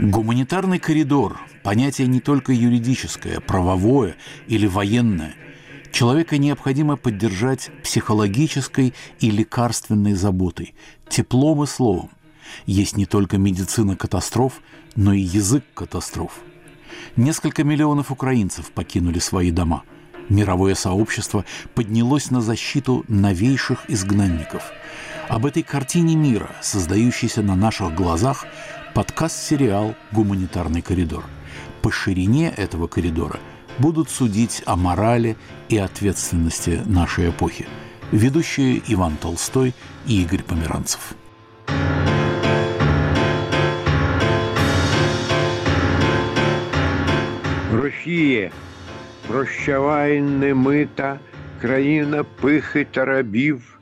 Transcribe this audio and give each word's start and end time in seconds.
Гуманитарный 0.00 0.78
коридор– 0.78 1.40
понятие 1.62 2.06
не 2.08 2.20
только 2.20 2.52
юридическое, 2.52 3.40
правовое 3.40 4.16
или 4.48 4.66
военное. 4.66 5.34
Человека 5.92 6.36
необходимо 6.36 6.96
поддержать 6.96 7.70
психологической 7.82 8.92
и 9.20 9.30
лекарственной 9.30 10.12
заботой, 10.12 10.74
теплом 11.08 11.62
и 11.62 11.66
словом. 11.66 12.10
Есть 12.66 12.98
не 12.98 13.06
только 13.06 13.38
медицина 13.38 13.96
катастроф, 13.96 14.60
но 14.94 15.14
и 15.14 15.20
язык 15.20 15.64
катастроф. 15.72 16.40
Несколько 17.16 17.64
миллионов 17.64 18.10
украинцев 18.10 18.72
покинули 18.72 19.20
свои 19.20 19.50
дома. 19.50 19.84
Мировое 20.28 20.74
сообщество 20.74 21.44
поднялось 21.74 22.30
на 22.30 22.40
защиту 22.40 23.04
новейших 23.08 23.84
изгнанников. 23.88 24.72
Об 25.28 25.46
этой 25.46 25.62
картине 25.62 26.16
мира, 26.16 26.50
создающейся 26.62 27.42
на 27.42 27.56
наших 27.56 27.94
глазах, 27.94 28.46
подкаст-сериал 28.94 29.94
«Гуманитарный 30.12 30.82
коридор». 30.82 31.24
По 31.82 31.90
ширине 31.90 32.48
этого 32.48 32.86
коридора 32.86 33.38
будут 33.78 34.08
судить 34.08 34.62
о 34.64 34.76
морали 34.76 35.36
и 35.68 35.76
ответственности 35.76 36.80
нашей 36.86 37.30
эпохи. 37.30 37.66
Ведущие 38.10 38.80
Иван 38.86 39.16
Толстой 39.16 39.74
и 40.06 40.22
Игорь 40.22 40.42
Померанцев. 40.42 41.14
Росія, 47.72 48.52
прощавай 49.28 50.20
немита, 50.20 51.20
країна 51.60 52.24
пихи 52.24 52.86
та 52.90 53.04
рабів, 53.04 53.78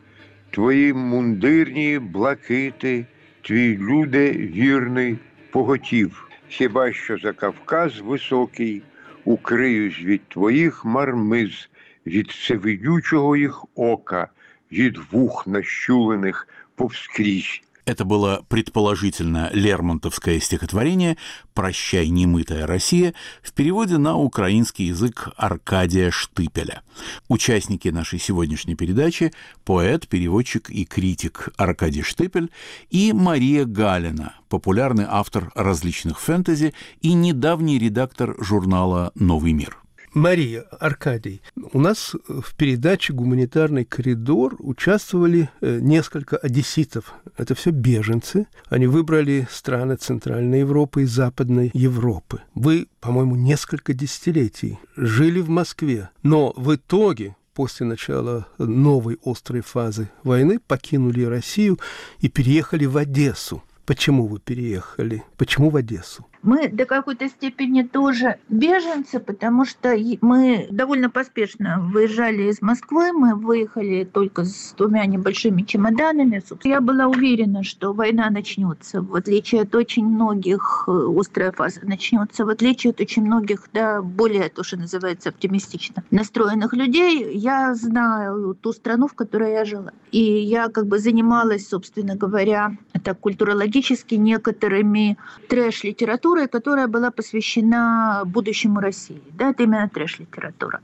твої 0.51 0.93
мундирні 0.93 1.99
блакити– 1.99 3.07
твій 3.43 3.79
люде 3.79 4.33
вірний 4.33 5.19
поготів, 5.51 6.29
хіба 6.49 6.93
що 6.93 7.19
за 7.19 7.33
Кавказ 7.33 8.01
високий, 8.01 8.83
укриюсь 9.25 10.01
від 10.01 10.29
твоїх 10.29 10.85
мармиз, 10.85 11.69
від 12.07 12.29
всевидючого 12.29 13.37
їх 13.37 13.65
ока, 13.75 14.29
від 14.73 14.99
вух 15.13 15.47
нащулених 15.47 16.49
повскрізь. 16.75 17.63
Это 17.85 18.05
было 18.05 18.45
предположительно 18.49 19.51
лермонтовское 19.53 20.39
стихотворение 20.39 21.17
«Прощай, 21.53 22.09
немытая 22.09 22.67
Россия» 22.67 23.13
в 23.43 23.53
переводе 23.53 23.99
на 23.99 24.17
украинский 24.17 24.87
язык 24.87 25.31
Аркадия 25.37 26.13
Штыпеля. 26.13 26.83
Участники 27.27 27.89
нашей 27.89 28.21
сегодняшней 28.21 28.77
передачи– 28.77 29.33
поэт, 29.65 30.07
переводчик 30.07 30.71
и 30.71 30.85
критик 30.85 31.49
Аркадий 31.57 32.03
Штыпель 32.03 32.53
и 32.91 33.13
Мария 33.13 33.65
Галина, 33.65 34.35
популярный 34.49 35.07
автор 35.09 35.51
различных 35.57 36.21
фэнтези 36.21 36.75
и 37.01 37.15
недавний 37.15 37.81
редактор 37.81 38.37
журнала 38.39 39.11
«Новый 39.17 39.55
мир». 39.55 39.83
Мария, 40.15 40.67
Аркадий, 40.79 41.41
у 41.73 41.81
нас 41.81 42.15
в 42.29 42.55
передаче 42.55 43.15
«Гуманитарный 43.15 43.87
коридор» 43.87 44.57
участвовали 44.59 45.49
э, 45.63 45.79
несколько 45.81 46.37
одесситов. 46.37 47.15
Это 47.37 47.55
все 47.55 47.71
беженцы. 47.71 48.47
Они 48.69 48.87
выбрали 48.87 49.49
страны 49.51 49.97
Центральной 49.97 50.61
Европы 50.61 51.03
и 51.03 51.07
Западной 51.07 51.71
Европы. 51.75 52.43
Вы, 52.55 52.89
по-моему, 53.01 53.37
несколько 53.37 53.95
десятилетий 53.95 54.79
жили 54.97 55.41
в 55.41 55.49
Москве, 55.49 56.11
но 56.23 56.53
в 56.57 56.75
итоге 56.75 57.37
после 57.55 57.87
начала 57.87 58.47
новой 58.59 59.19
острой 59.25 59.63
фазы 59.63 60.11
войны 60.23 60.59
покинули 60.59 61.25
Россию 61.25 61.79
и 62.21 62.29
переехали 62.29 62.87
в 62.87 62.97
Одессу. 62.97 63.63
Почему 63.85 64.27
вы 64.27 64.39
переехали? 64.39 65.25
Почему 65.37 65.71
в 65.71 65.77
Одессу? 65.77 66.25
Мы 66.43 66.69
до 66.69 66.87
какой-то 66.87 67.29
степени 67.29 67.83
тоже 67.83 68.37
беженцы, 68.49 69.21
потому 69.21 69.65
что 69.65 69.97
мы 70.21 70.67
довольно 70.71 71.09
поспешно 71.09 71.79
выезжали 71.81 72.51
из 72.51 72.61
Москвы, 72.61 73.13
мы 73.13 73.37
выехали 73.37 74.05
только 74.05 74.45
с 74.45 74.75
двумя 74.77 75.07
небольшими 75.07 75.63
чемоданами. 75.63 76.43
Я 76.65 76.81
была 76.81 77.07
уверена, 77.07 77.63
что 77.63 77.93
война 77.93 78.29
начнется, 78.31 79.03
в 79.03 79.15
отличие 79.15 79.63
от 79.63 79.75
очень 79.75 80.05
многих, 80.05 80.85
э, 80.89 81.07
острая 81.17 81.53
фаза 81.53 81.81
начнется, 81.83 82.45
в 82.45 82.49
отличие 82.49 82.91
от 82.91 83.01
очень 83.01 83.25
многих, 83.25 83.69
да, 83.73 84.03
более, 84.03 84.49
то, 84.49 84.65
что 84.65 84.77
называется, 84.77 85.29
оптимистично 85.29 86.03
настроенных 86.11 86.73
людей, 86.73 87.37
я 87.37 87.75
знаю 87.75 88.57
ту 88.61 88.73
страну, 88.73 89.07
в 89.07 89.15
которой 89.15 89.53
я 89.53 89.65
жила. 89.65 89.93
И 90.11 90.21
я 90.21 90.69
как 90.69 90.87
бы 90.87 90.99
занималась, 90.99 91.69
собственно 91.69 92.17
говоря, 92.17 92.77
так 93.05 93.21
культурологически 93.21 93.72
некоторыми 94.17 95.17
трэш-литературой, 95.49 96.13
литературой, 96.13 96.49
которая 96.49 96.89
была 96.89 97.11
посвящена 97.11 98.23
будущему 98.27 98.81
России. 98.81 99.23
Да, 99.33 99.51
это 99.51 99.63
именно 99.63 99.89
трэш-литература. 99.89 100.81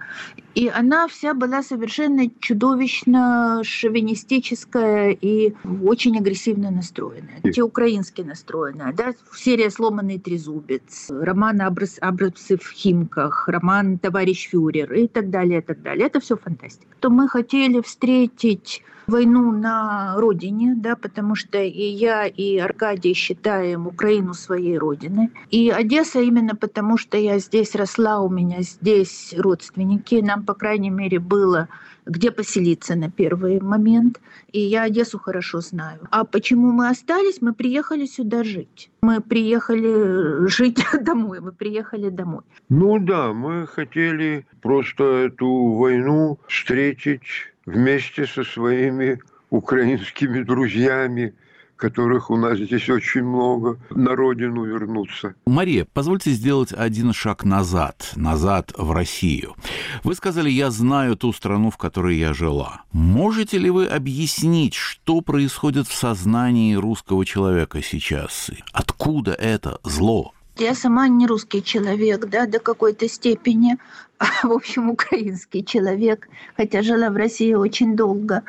И 0.55 0.69
она 0.69 1.07
вся 1.09 1.35
была 1.35 1.63
совершенно 1.63 2.31
чудовищно 2.41 3.63
шовинистическая 3.65 5.11
и 5.11 5.55
очень 5.85 6.17
агрессивно 6.19 6.71
настроенная. 6.71 7.41
Антиукраински 7.45 8.23
настроенная. 8.23 8.93
Да? 8.93 9.13
Серия 9.35 9.71
«Сломанный 9.71 10.19
трезубец», 10.19 11.11
роман 11.11 11.61
«Абрабсы 11.61 12.57
в 12.57 12.71
Химках», 12.73 13.49
роман 13.49 13.99
«Товарищ 13.99 14.49
фюрер» 14.51 14.93
и 14.93 15.07
так 15.09 15.31
далее, 15.31 15.59
и 15.59 15.63
так 15.63 15.83
далее. 15.83 16.07
Это 16.07 16.21
все 16.21 16.37
фантастика. 16.37 16.95
То 17.01 17.11
мы 17.11 17.29
хотели 17.29 17.81
встретить 17.81 18.83
войну 19.09 19.51
на 19.53 20.15
родине, 20.17 20.75
да, 20.77 20.95
потому 20.95 21.35
что 21.35 21.59
и 21.59 21.83
я, 21.83 22.27
и 22.27 22.59
Аркадий 22.59 23.15
считаем 23.15 23.87
Украину 23.87 24.35
своей 24.35 24.79
родиной. 24.79 25.31
И 25.51 25.71
Одесса 25.71 26.21
именно 26.21 26.55
потому, 26.55 26.99
что 26.99 27.17
я 27.17 27.39
здесь 27.39 27.75
росла, 27.75 28.21
у 28.21 28.29
меня 28.29 28.63
здесь 28.63 29.35
родственники, 29.37 30.17
нам, 30.17 30.45
по 30.45 30.55
крайней 30.55 30.91
мере, 30.91 31.19
было 31.19 31.69
где 32.09 32.31
поселиться 32.31 32.97
на 32.97 33.11
первый 33.11 33.61
момент. 33.61 34.21
И 34.53 34.61
я 34.61 34.85
Одессу 34.85 35.19
хорошо 35.19 35.61
знаю. 35.61 36.01
А 36.11 36.25
почему 36.25 36.73
мы 36.73 36.89
остались? 36.89 37.43
Мы 37.43 37.53
приехали 37.53 38.07
сюда 38.07 38.45
жить. 38.45 38.91
Мы 39.03 39.21
приехали 39.21 40.49
жить 40.49 40.85
домой. 41.03 41.41
Мы 41.41 41.53
приехали 41.53 42.09
домой. 42.09 42.43
Ну 42.71 42.99
да, 42.99 43.33
мы 43.33 43.67
хотели 43.67 44.47
просто 44.63 45.05
эту 45.05 45.75
войну 45.75 46.39
встретить 46.49 47.21
вместе 47.69 48.27
со 48.27 48.45
своими 48.45 49.21
украинскими 49.51 50.43
друзьями, 50.43 51.35
которых 51.77 52.31
у 52.31 52.37
нас 52.37 52.59
здесь 52.59 52.89
очень 52.89 53.23
много, 53.23 53.79
на 53.91 54.17
родину 54.17 54.65
вернуться. 54.65 55.35
Мария, 55.47 55.87
позвольте 55.93 56.33
сделать 56.33 56.73
один 56.73 57.13
шаг 57.13 57.45
назад, 57.45 58.13
назад 58.17 58.73
в 58.77 58.91
Россию. 58.91 59.55
Вы 60.03 60.15
сказали, 60.17 60.51
я 60.51 60.71
знаю 60.71 61.17
ту 61.17 61.33
страну, 61.33 61.71
в 61.71 61.77
которой 61.77 62.17
я 62.17 62.35
жила. 62.35 62.83
Можете 62.91 63.59
ли 63.59 63.71
вы 63.71 63.87
объяснить, 63.87 64.75
что 64.75 65.21
происходит 65.21 65.87
в 65.87 65.95
сознании 65.95 66.75
русского 66.75 67.25
человека 67.25 67.81
сейчас? 67.81 68.51
Откуда 68.73 69.33
это 69.33 69.79
зло? 69.85 70.33
Я 70.59 70.75
сама 70.75 71.07
не 71.07 71.29
русский 71.29 71.63
человек, 71.63 72.27
да, 72.29 72.47
до 72.47 72.59
какой-то 72.59 73.09
степени, 73.09 73.77
в 74.43 74.53
общем, 74.53 74.91
украинский 74.91 75.65
человек, 75.65 76.29
хотя 76.57 76.83
жила 76.83 77.11
в 77.11 77.17
России 77.17 77.55
очень 77.55 77.97
долго. 77.97 78.43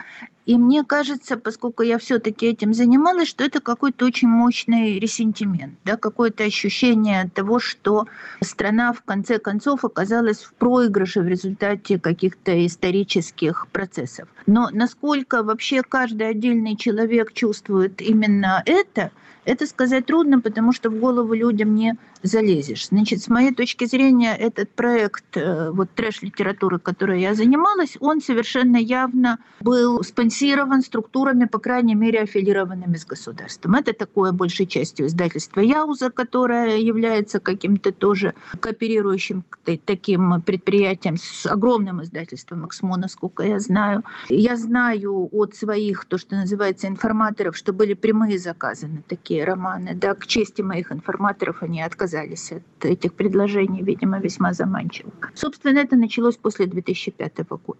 И 0.46 0.58
мне 0.58 0.84
кажется, 0.84 1.38
поскольку 1.38 1.84
я 1.84 2.00
все-таки 2.00 2.48
этим 2.48 2.74
занималась, 2.74 3.28
что 3.28 3.44
это 3.44 3.60
какой-то 3.60 4.06
очень 4.06 4.28
мощный 4.28 4.98
ресентимент, 4.98 5.76
да, 5.86 5.96
какое-то 5.96 6.44
ощущение 6.44 7.30
того, 7.36 7.60
что 7.60 8.08
страна 8.42 8.94
в 8.94 9.04
конце 9.04 9.38
концов 9.38 9.86
оказалась 9.86 10.40
в 10.40 10.54
проигрыше 10.54 11.22
в 11.22 11.28
результате 11.28 12.00
каких-то 12.00 12.66
исторических 12.66 13.68
процессов. 13.68 14.28
Но 14.48 14.70
насколько 14.72 15.44
вообще 15.44 15.84
каждый 15.84 16.30
отдельный 16.30 16.76
человек 16.76 17.34
чувствует 17.34 18.02
именно 18.02 18.64
это– 18.66 19.12
это 19.50 19.66
сказать 19.66 20.06
трудно, 20.06 20.40
потому 20.40 20.72
что 20.72 20.92
в 20.92 21.00
голову 21.00 21.34
людям 21.34 21.74
не 21.74 21.96
залезешь. 22.22 22.90
Значит, 22.90 23.24
с 23.24 23.30
моей 23.30 23.52
точки 23.52 23.86
зрения, 23.86 24.36
этот 24.36 24.70
проект 24.70 25.36
э, 25.36 25.59
вот 25.72 25.90
трэш-литературы, 25.96 26.80
которой 26.80 27.22
я 27.22 27.34
занималась, 27.34 27.98
он 28.00 28.22
совершенно 28.22 28.78
явно 28.78 29.40
был 29.62 30.04
спонсирован 30.04 30.82
структурами, 30.82 31.46
по 31.46 31.60
крайней 31.60 31.96
мере, 31.96 32.22
аффилированными 32.22 32.96
с 32.96 33.06
государством. 33.06 33.76
Это 33.76 33.94
такое 33.94 34.32
большей 34.32 34.66
частью 34.66 35.08
издательство 35.08 35.60
Яуза, 35.62 36.10
которое 36.10 36.78
является 36.78 37.40
каким-то 37.40 37.92
тоже 37.92 38.34
кооперирующим 38.60 39.44
таким 39.86 40.42
предприятием 40.42 41.18
с 41.18 41.46
огромным 41.46 42.02
издательством 42.02 42.66
Эксмо, 42.66 42.98
насколько 42.98 43.44
я 43.44 43.60
знаю. 43.60 44.04
Я 44.30 44.56
знаю 44.56 45.30
от 45.32 45.56
своих, 45.56 46.06
то, 46.06 46.18
что 46.18 46.36
называется, 46.36 46.88
информаторов, 46.88 47.56
что 47.56 47.74
были 47.74 47.94
прямые 47.94 48.40
заказы 48.40 48.88
на 48.88 49.02
такие 49.02 49.44
романы. 49.44 49.96
Да, 49.96 50.14
к 50.16 50.26
чести 50.26 50.62
моих 50.62 50.92
информаторов 50.92 51.64
они 51.64 51.82
отказались 51.82 52.52
от 52.52 52.86
этих 52.86 53.14
предложений, 53.14 53.84
видимо, 53.84 54.20
весьма 54.20 54.54
заманчивых. 54.54 55.32
Собственно, 55.50 55.80
это 55.80 55.96
началось 55.96 56.38
после 56.38 56.68
2005 56.68 57.38
года. 57.66 57.80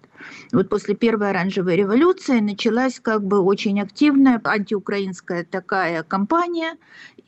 Вот 0.52 0.70
после 0.70 0.96
первой 0.96 1.30
оранжевой 1.30 1.76
революции 1.76 2.40
началась 2.40 3.00
как 3.00 3.24
бы 3.24 3.40
очень 3.42 3.80
активная 3.80 4.42
антиукраинская 4.44 5.46
такая 5.46 6.02
кампания, 6.02 6.78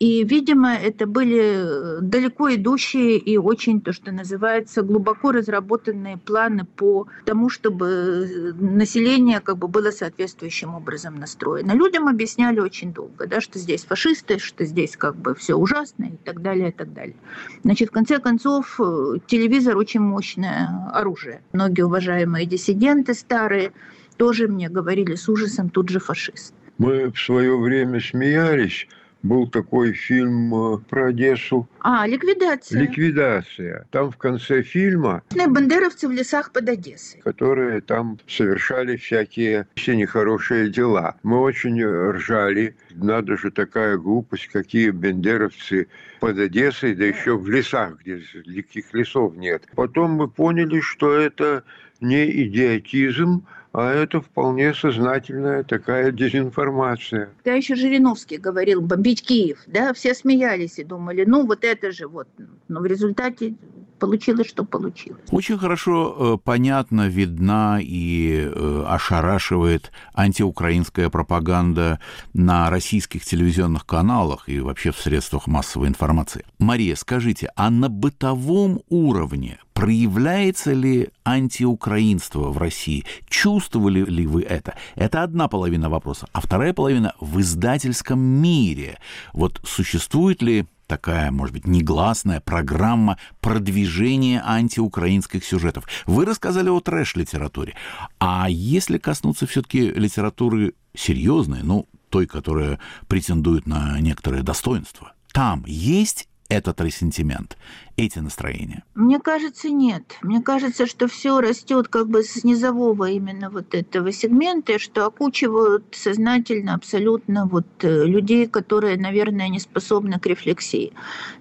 и, 0.01 0.23
видимо, 0.23 0.73
это 0.73 1.05
были 1.05 2.01
далеко 2.01 2.51
идущие 2.55 3.19
и 3.19 3.37
очень, 3.37 3.81
то, 3.81 3.93
что 3.93 4.11
называется, 4.11 4.81
глубоко 4.81 5.31
разработанные 5.31 6.17
планы 6.17 6.65
по 6.65 7.05
тому, 7.23 7.49
чтобы 7.49 8.55
население 8.59 9.41
как 9.41 9.59
бы 9.59 9.67
было 9.67 9.91
соответствующим 9.91 10.73
образом 10.73 11.19
настроено. 11.19 11.73
Людям 11.73 12.07
объясняли 12.07 12.59
очень 12.59 12.93
долго, 12.93 13.27
да, 13.27 13.41
что 13.41 13.59
здесь 13.59 13.85
фашисты, 13.85 14.39
что 14.39 14.65
здесь 14.65 14.97
как 14.97 15.15
бы 15.15 15.35
все 15.35 15.53
ужасно 15.53 16.05
и 16.05 16.17
так 16.25 16.41
далее, 16.41 16.69
и 16.69 16.71
так 16.71 16.91
далее. 16.93 17.15
Значит, 17.63 17.89
в 17.89 17.91
конце 17.91 18.17
концов, 18.17 18.79
э, 18.79 19.17
телевизор 19.27 19.77
очень 19.77 19.99
мощное 19.99 20.89
оружие. 20.93 21.43
Многие 21.53 21.83
уважаемые 21.83 22.47
диссиденты 22.47 23.13
старые 23.13 23.71
тоже 24.17 24.47
мне 24.47 24.67
говорили 24.67 25.13
с 25.13 25.29
ужасом, 25.29 25.69
тут 25.69 25.89
же 25.89 25.99
фашист. 25.99 26.55
Мы 26.79 27.11
в 27.11 27.19
свое 27.19 27.55
время 27.55 27.99
смеялись, 27.99 28.87
был 29.23 29.47
такой 29.47 29.93
фильм 29.93 30.53
э, 30.53 30.77
про 30.89 31.07
Одессу. 31.07 31.67
А, 31.79 32.07
ликвидация. 32.07 32.81
Ликвидация. 32.81 33.85
Там 33.91 34.11
в 34.11 34.17
конце 34.17 34.63
фильма... 34.63 35.23
Бандеровцы 35.31 36.07
в 36.07 36.11
лесах 36.11 36.51
под 36.51 36.69
Одессой. 36.69 37.21
Которые 37.21 37.81
там 37.81 38.19
совершали 38.27 38.97
всякие 38.97 39.67
все 39.75 39.95
нехорошие 39.95 40.69
дела. 40.69 41.15
Мы 41.23 41.39
очень 41.39 41.83
ржали. 41.83 42.75
Надо 42.91 43.37
же 43.37 43.51
такая 43.51 43.97
глупость, 43.97 44.47
какие 44.47 44.89
бендеровцы 44.89 45.87
под 46.19 46.37
Одессой, 46.37 46.95
да 46.95 47.05
еще 47.05 47.37
в 47.37 47.49
лесах, 47.49 47.99
где 48.01 48.21
никаких 48.45 48.93
лесов 48.93 49.35
нет. 49.35 49.67
Потом 49.75 50.11
мы 50.11 50.27
поняли, 50.27 50.79
что 50.79 51.13
это 51.13 51.63
не 51.99 52.29
идиотизм, 52.45 53.45
а 53.73 53.93
это 53.93 54.21
вполне 54.21 54.73
сознательная 54.73 55.63
такая 55.63 56.11
дезинформация. 56.11 57.29
Да 57.45 57.53
еще 57.53 57.75
Жириновский 57.75 58.37
говорил 58.37 58.81
бомбить 58.81 59.23
Киев, 59.23 59.59
да, 59.67 59.93
все 59.93 60.13
смеялись 60.13 60.77
и 60.79 60.83
думали, 60.83 61.23
ну 61.25 61.45
вот 61.45 61.63
это 61.63 61.91
же 61.91 62.07
вот, 62.07 62.27
но 62.67 62.81
в 62.81 62.85
результате 62.85 63.55
получилось, 64.01 64.47
что 64.49 64.63
получилось. 64.63 65.21
Очень 65.29 65.59
хорошо 65.59 66.15
э, 66.17 66.37
понятно, 66.43 67.07
видна 67.07 67.79
и 67.79 68.49
э, 68.51 68.85
ошарашивает 68.87 69.91
антиукраинская 70.15 71.09
пропаганда 71.09 71.99
на 72.33 72.69
российских 72.71 73.23
телевизионных 73.23 73.85
каналах 73.85 74.49
и 74.49 74.59
вообще 74.59 74.91
в 74.91 74.97
средствах 74.97 75.45
массовой 75.45 75.87
информации. 75.87 76.45
Мария, 76.57 76.95
скажите, 76.95 77.51
а 77.55 77.69
на 77.69 77.89
бытовом 77.89 78.81
уровне 78.89 79.59
проявляется 79.73 80.73
ли 80.73 81.09
антиукраинство 81.23 82.49
в 82.49 82.57
России? 82.57 83.05
Чувствовали 83.29 84.03
ли 84.03 84.25
вы 84.25 84.41
это? 84.41 84.73
Это 84.95 85.21
одна 85.21 85.47
половина 85.47 85.89
вопроса. 85.89 86.27
А 86.33 86.41
вторая 86.41 86.73
половина 86.73 87.13
в 87.19 87.39
издательском 87.39 88.19
мире. 88.19 88.97
Вот 89.33 89.61
существует 89.63 90.41
ли 90.41 90.65
такая, 90.91 91.31
может 91.31 91.53
быть, 91.53 91.65
негласная 91.65 92.41
программа 92.41 93.17
продвижения 93.39 94.43
антиукраинских 94.45 95.45
сюжетов. 95.45 95.85
Вы 96.05 96.25
рассказали 96.25 96.67
о 96.67 96.81
трэш-литературе. 96.81 97.75
А 98.19 98.47
если 98.49 98.97
коснуться 98.97 99.47
все-таки 99.47 99.89
литературы 99.89 100.73
серьезной, 100.93 101.63
ну, 101.63 101.87
той, 102.09 102.27
которая 102.27 102.77
претендует 103.07 103.67
на 103.67 104.01
некоторое 104.01 104.43
достоинство, 104.43 105.13
там 105.31 105.63
есть 105.65 106.27
этот 106.51 106.81
ресентимент, 106.81 107.57
эти 107.95 108.19
настроения? 108.19 108.83
Мне 108.93 109.19
кажется, 109.19 109.69
нет. 109.69 110.03
Мне 110.21 110.41
кажется, 110.41 110.85
что 110.85 111.07
все 111.07 111.39
растет 111.39 111.87
как 111.87 112.09
бы 112.09 112.23
с 112.23 112.43
низового 112.43 113.09
именно 113.09 113.49
вот 113.49 113.73
этого 113.73 114.11
сегмента, 114.11 114.77
что 114.77 115.05
окучивают 115.05 115.85
сознательно 115.91 116.73
абсолютно 116.73 117.45
вот 117.45 117.65
э, 117.83 118.05
людей, 118.05 118.47
которые, 118.47 118.97
наверное, 118.97 119.47
не 119.47 119.59
способны 119.59 120.19
к 120.19 120.25
рефлексии. 120.25 120.91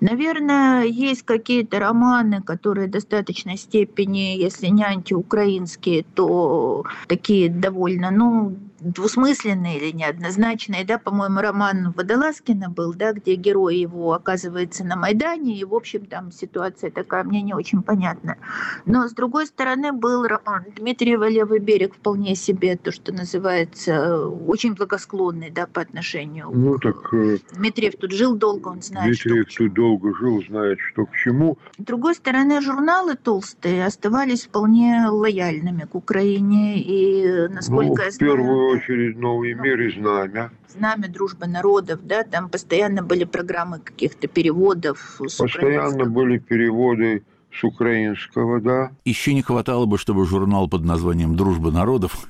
Наверное, 0.01 0.85
есть 0.85 1.23
какие-то 1.23 1.81
романы, 1.81 2.41
которые 2.41 2.87
в 2.87 2.93
достаточной 2.93 3.57
степени, 3.57 4.39
если 4.39 4.69
не 4.69 4.85
антиукраинские, 4.85 6.05
то 6.15 6.85
такие 7.09 7.49
довольно, 7.49 8.13
ну, 8.13 8.57
двусмысленные 8.81 9.79
или 9.79 9.97
неоднозначные, 9.97 10.85
да, 10.85 10.99
по-моему, 10.99 11.41
роман 11.41 11.93
Водолазкина 11.97 12.71
был, 12.71 12.95
да, 12.95 13.13
где 13.13 13.35
герой 13.35 13.77
его 13.77 14.13
оказывается 14.13 14.85
на 14.85 14.97
Майдане, 14.97 15.59
и, 15.59 15.65
в 15.65 15.75
общем, 15.75 16.07
там 16.07 16.33
ситуация 16.33 16.91
такая 16.91 17.25
мне 17.25 17.43
не 17.43 17.55
очень 17.55 17.83
понятна. 17.83 18.37
Но, 18.87 19.09
с 19.09 19.13
другой 19.13 19.47
стороны, 19.47 19.93
был 19.93 20.27
роман 20.27 20.65
Дмитриева 20.77 21.29
«Левый 21.29 21.61
берег» 21.61 21.95
вполне 21.95 22.35
себе, 22.35 22.77
то, 22.77 22.93
что 22.93 23.13
называется, 23.13 24.27
очень 24.27 24.75
благосклонный, 24.75 25.51
да, 25.51 25.67
по 25.67 25.83
отношению 25.83 26.51
ну, 26.53 26.79
к... 26.79 26.83
так, 26.83 27.15
э, 27.15 27.39
Дмитриев 27.53 27.95
тут 27.99 28.13
жил 28.13 28.35
долго, 28.35 28.69
он 28.69 28.83
знает, 28.83 29.07
Дмитриев 29.07 29.51
что 29.51 29.65
тут 29.65 29.75
долго 29.75 30.15
жил, 30.17 30.43
знает, 30.49 30.79
что 30.81 31.07
к 31.07 31.15
чему. 31.15 31.59
С 31.79 31.83
другой 31.85 32.15
стороны, 32.15 32.61
журналы 32.61 33.17
толстые 33.17 33.87
оставались 33.87 34.47
вполне 34.47 35.07
лояльными 35.09 35.83
к 35.83 35.95
Украине, 35.95 36.81
и, 36.81 37.49
насколько 37.49 37.95
ну, 37.95 38.05
я 38.05 38.11
знаю... 38.11 38.37
первую 38.37 38.70
очередь 38.71 39.19
«Новый 39.19 39.55
мир» 39.55 39.81
и 39.81 39.93
«Знамя». 39.93 40.51
«Знамя 40.69 41.09
дружбы 41.09 41.47
народов», 41.47 42.01
да, 42.03 42.23
там 42.25 42.49
постоянно 42.49 43.03
были 43.03 43.25
программы 43.25 43.79
каких-то 43.79 44.29
переводов. 44.29 45.21
С 45.27 45.37
постоянно 45.37 46.05
были 46.05 46.39
переводы 46.39 47.25
с 47.53 47.65
украинского, 47.65 48.61
да. 48.61 48.93
Еще 49.05 49.35
не 49.35 49.43
хватало 49.43 49.87
бы, 49.87 49.99
чтобы 49.99 50.27
журнал 50.27 50.69
под 50.69 50.85
названием 50.85 51.37
«Дружба 51.37 51.71
народов» 51.71 52.29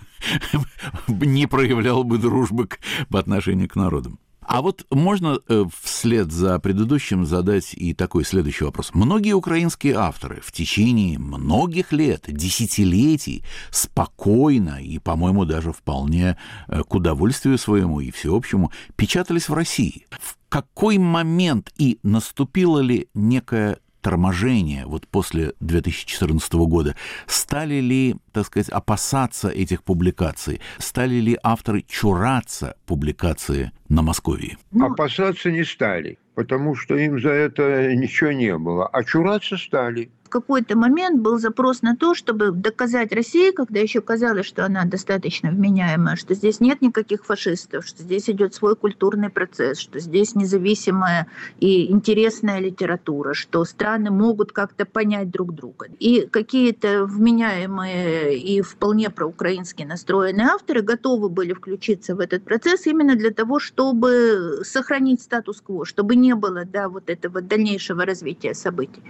не 1.09 1.47
проявлял 1.47 2.05
бы 2.05 2.19
дружбы 2.19 2.69
по 3.11 3.19
отношению 3.19 3.69
к 3.69 3.77
народам. 3.77 4.19
А 4.50 4.62
вот 4.62 4.85
можно 4.91 5.38
э, 5.49 5.64
вслед 5.81 6.32
за 6.32 6.58
предыдущим 6.58 7.25
задать 7.25 7.73
и 7.73 7.94
такой 7.94 8.25
следующий 8.25 8.64
вопрос. 8.64 8.91
Многие 8.94 9.32
украинские 9.35 9.94
авторы 9.94 10.41
в 10.43 10.50
течение 10.50 11.20
многих 11.20 11.93
лет, 11.93 12.25
десятилетий 12.26 13.44
спокойно 13.70 14.82
и, 14.82 14.99
по-моему, 14.99 15.44
даже 15.44 15.73
вполне 15.73 16.37
э, 16.67 16.82
к 16.82 16.93
удовольствию 16.93 17.58
своему 17.58 18.00
и 18.00 18.11
всеобщему 18.11 18.73
печатались 18.97 19.49
в 19.49 19.55
России. 19.55 20.06
В 20.11 20.37
какой 20.49 20.99
момент 20.99 21.73
и 21.79 22.00
наступила 22.02 22.81
ли 22.81 23.06
некая 23.14 23.79
торможение 24.00 24.85
вот 24.87 25.06
после 25.06 25.52
2014 25.61 26.52
года, 26.55 26.97
стали 27.26 27.81
ли, 27.81 28.17
так 28.32 28.47
сказать, 28.47 28.69
опасаться 28.69 29.49
этих 29.49 29.82
публикаций? 29.82 30.61
Стали 30.79 31.15
ли 31.15 31.38
авторы 31.43 31.82
чураться 31.82 32.77
публикации 32.87 33.73
на 33.88 34.02
Московии? 34.02 34.59
Ну, 34.73 34.93
опасаться 34.93 35.50
не 35.50 35.64
стали, 35.64 36.19
потому 36.35 36.75
что 36.75 36.97
им 36.97 37.21
за 37.21 37.31
это 37.31 37.95
ничего 37.95 38.33
не 38.33 38.57
было. 38.57 38.87
А 38.87 39.05
чураться 39.05 39.57
стали 39.57 40.11
какой-то 40.31 40.78
момент 40.78 41.21
был 41.21 41.38
запрос 41.38 41.83
на 41.83 41.95
то, 41.97 42.14
чтобы 42.14 42.52
доказать 42.52 43.12
России, 43.12 43.50
когда 43.50 43.81
еще 43.81 44.00
казалось, 44.00 44.47
что 44.47 44.64
она 44.64 44.85
достаточно 44.85 45.50
вменяемая, 45.50 46.16
что 46.16 46.35
здесь 46.35 46.61
нет 46.61 46.81
никаких 46.81 47.26
фашистов, 47.26 47.85
что 47.85 48.02
здесь 48.02 48.31
идет 48.31 48.55
свой 48.55 48.76
культурный 48.76 49.28
процесс, 49.28 49.78
что 49.78 49.99
здесь 49.99 50.35
независимая 50.35 51.26
и 51.59 51.90
интересная 51.93 52.61
литература, 52.61 53.35
что 53.35 53.64
страны 53.64 54.11
могут 54.11 54.52
как-то 54.52 54.87
понять 54.87 55.31
друг 55.31 55.52
друга. 55.55 55.88
И 55.99 56.26
какие-то 56.31 57.05
вменяемые 57.05 58.20
и 58.29 58.61
вполне 58.61 59.11
проукраински 59.11 59.83
настроенные 59.83 60.49
авторы 60.49 60.83
готовы 60.83 61.29
были 61.29 61.53
включиться 61.53 62.15
в 62.15 62.21
этот 62.21 62.45
процесс 62.45 62.87
именно 62.87 63.17
для 63.17 63.31
того, 63.31 63.59
чтобы 63.59 64.61
сохранить 64.62 65.23
статус-кво, 65.23 65.85
чтобы 65.85 66.17
не 66.17 66.35
было 66.35 66.65
да, 66.65 66.89
вот 66.89 67.11
этого 67.11 67.41
дальнейшего 67.41 68.05
развития 68.05 68.55
событий. 68.55 69.03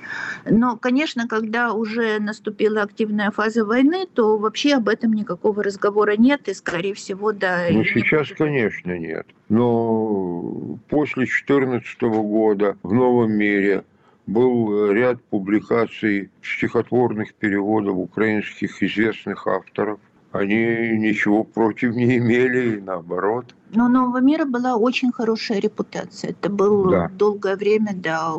Но, 0.45 0.77
конечно, 0.77 1.29
когда 1.29 1.73
уже 1.73 2.19
наступила 2.19 2.83
активная 2.83 3.31
фаза 3.31 3.65
войны, 3.65 4.07
то 4.13 4.37
вообще 4.39 4.75
об 4.75 4.89
этом 4.89 5.13
никакого 5.13 5.63
разговора 5.63 6.17
нет, 6.17 6.49
и, 6.49 6.55
скорее 6.55 6.95
всего, 6.95 7.33
да. 7.33 7.67
Ну, 7.71 7.85
сейчас, 7.85 8.29
будет. 8.29 8.39
конечно, 8.39 8.99
нет. 8.99 9.27
Но 9.49 10.79
после 10.89 11.25
2014 11.25 12.01
года 12.03 12.77
в 12.83 12.93
«Новом 12.93 13.33
мире» 13.33 13.85
был 14.27 14.91
ряд 14.93 15.23
публикаций 15.25 16.31
стихотворных 16.43 17.35
переводов 17.35 17.97
украинских 17.97 18.83
известных 18.83 19.47
авторов 19.47 19.99
они 20.33 20.97
ничего 20.97 21.43
против 21.43 21.95
не 21.95 22.19
имели, 22.19 22.79
наоборот. 22.79 23.55
Но 23.73 23.87
у 23.87 23.89
Нового 23.89 24.21
мира 24.21 24.45
была 24.45 24.77
очень 24.77 25.13
хорошая 25.13 25.61
репутация. 25.61 26.31
Это 26.31 26.49
был 26.49 26.91
да. 26.91 27.09
долгое 27.09 27.57
время, 27.57 27.93
да, 27.95 28.35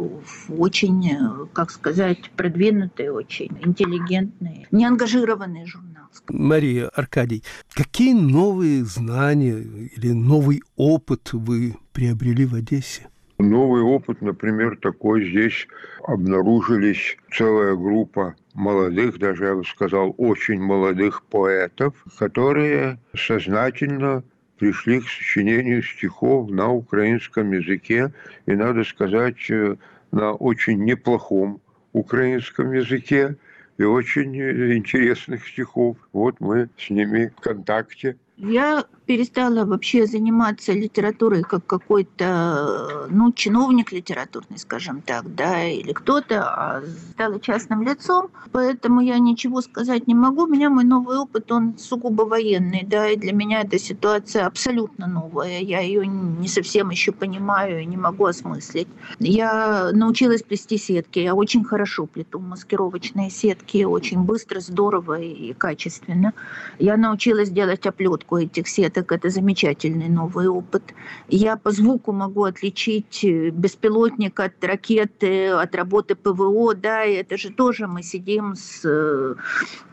очень, 0.50 1.48
как 1.54 1.72
сказать, 1.72 2.32
продвинутый, 2.32 3.10
очень 3.10 3.50
интеллигентный, 3.64 4.68
неангажированный 4.72 5.66
журнал. 5.66 6.06
Мария, 6.28 6.90
Аркадий, 6.90 7.44
какие 7.74 8.14
новые 8.14 8.84
знания 8.84 9.60
или 9.60 10.12
новый 10.12 10.62
опыт 10.76 11.32
вы 11.34 11.76
приобрели 11.94 12.46
в 12.46 12.56
Одессе? 12.56 13.08
Новый 13.41 13.81
опыт, 13.81 14.21
например, 14.21 14.77
такой 14.77 15.29
здесь 15.29 15.67
обнаружились 16.03 17.17
целая 17.31 17.75
группа 17.75 18.36
молодых, 18.53 19.17
даже 19.19 19.45
я 19.45 19.55
бы 19.55 19.63
сказал, 19.65 20.13
очень 20.17 20.62
молодых 20.62 21.24
поэтов, 21.24 21.93
которые 22.19 23.00
сознательно 23.15 24.24
пришли 24.57 25.00
к 25.00 25.07
сочинению 25.07 25.81
стихов 25.81 26.50
на 26.51 26.71
украинском 26.71 27.51
языке, 27.51 28.13
и, 28.45 28.51
надо 28.51 28.83
сказать, 28.83 29.50
э, 29.50 29.75
на 30.12 30.33
очень 30.33 30.83
неплохом 30.83 31.62
украинском 31.93 32.71
языке 32.71 33.38
и 33.79 33.83
очень 33.83 34.39
э, 34.39 34.75
интересных 34.75 35.48
стихов. 35.48 35.98
Вот 36.13 36.36
мы 36.39 36.69
с 36.77 36.91
ними 36.91 37.33
в 37.36 37.41
контакте. 37.41 38.17
Я 38.38 38.86
перестала 39.12 39.65
вообще 39.65 40.06
заниматься 40.06 40.72
литературой 40.72 41.44
как 41.44 41.65
какой-то, 41.65 43.08
ну, 43.10 43.34
чиновник 43.34 43.91
литературный, 43.91 44.58
скажем 44.58 45.01
так, 45.01 45.36
да, 45.36 45.65
или 45.65 45.91
кто-то, 45.91 46.44
а 46.44 46.82
стала 47.12 47.38
частным 47.41 47.82
лицом, 47.82 48.30
поэтому 48.53 49.01
я 49.01 49.20
ничего 49.20 49.60
сказать 49.60 50.08
не 50.08 50.15
могу. 50.15 50.44
У 50.44 50.48
меня 50.48 50.70
мой 50.70 50.86
новый 50.86 51.18
опыт, 51.18 51.51
он 51.51 51.77
сугубо 51.77 52.22
военный, 52.22 52.84
да, 52.86 53.10
и 53.10 53.18
для 53.18 53.34
меня 53.34 53.63
эта 53.63 53.77
ситуация 53.77 54.46
абсолютно 54.46 55.08
новая. 55.08 55.60
Я 55.60 55.82
ее 55.82 56.08
не 56.08 56.48
совсем 56.48 56.89
еще 56.89 57.12
понимаю 57.12 57.82
и 57.82 57.86
не 57.86 57.98
могу 57.98 58.27
осмыслить. 58.27 58.88
Я 59.20 59.89
научилась 59.91 60.41
плести 60.41 60.77
сетки, 60.77 61.20
я 61.20 61.36
очень 61.36 61.65
хорошо 61.65 62.06
плету 62.06 62.39
маскировочные 62.39 63.30
сетки, 63.30 63.84
очень 63.84 64.22
быстро, 64.22 64.62
здорово 64.62 65.20
и 65.20 65.51
качественно. 65.51 66.32
Я 66.80 66.96
научилась 66.96 67.50
делать 67.50 67.86
оплетку 67.86 68.38
этих 68.38 68.70
сеток, 68.70 69.00
так 69.01 69.12
это 69.13 69.29
замечательный 69.29 70.10
новый 70.10 70.48
опыт. 70.48 70.84
Я 71.27 71.58
по 71.58 71.72
звуку 71.72 72.12
могу 72.12 72.43
отличить 72.43 73.24
э, 73.24 73.50
беспилотник 73.50 74.39
от 74.39 74.63
ракеты, 74.63 75.50
от 75.50 75.75
работы 75.75 76.13
ПВО, 76.13 76.75
да, 76.75 77.03
и 77.03 77.13
это 77.15 77.36
же 77.38 77.50
тоже 77.50 77.88
мы 77.88 78.03
сидим 78.03 78.55
с 78.55 78.81
э, 78.86 79.36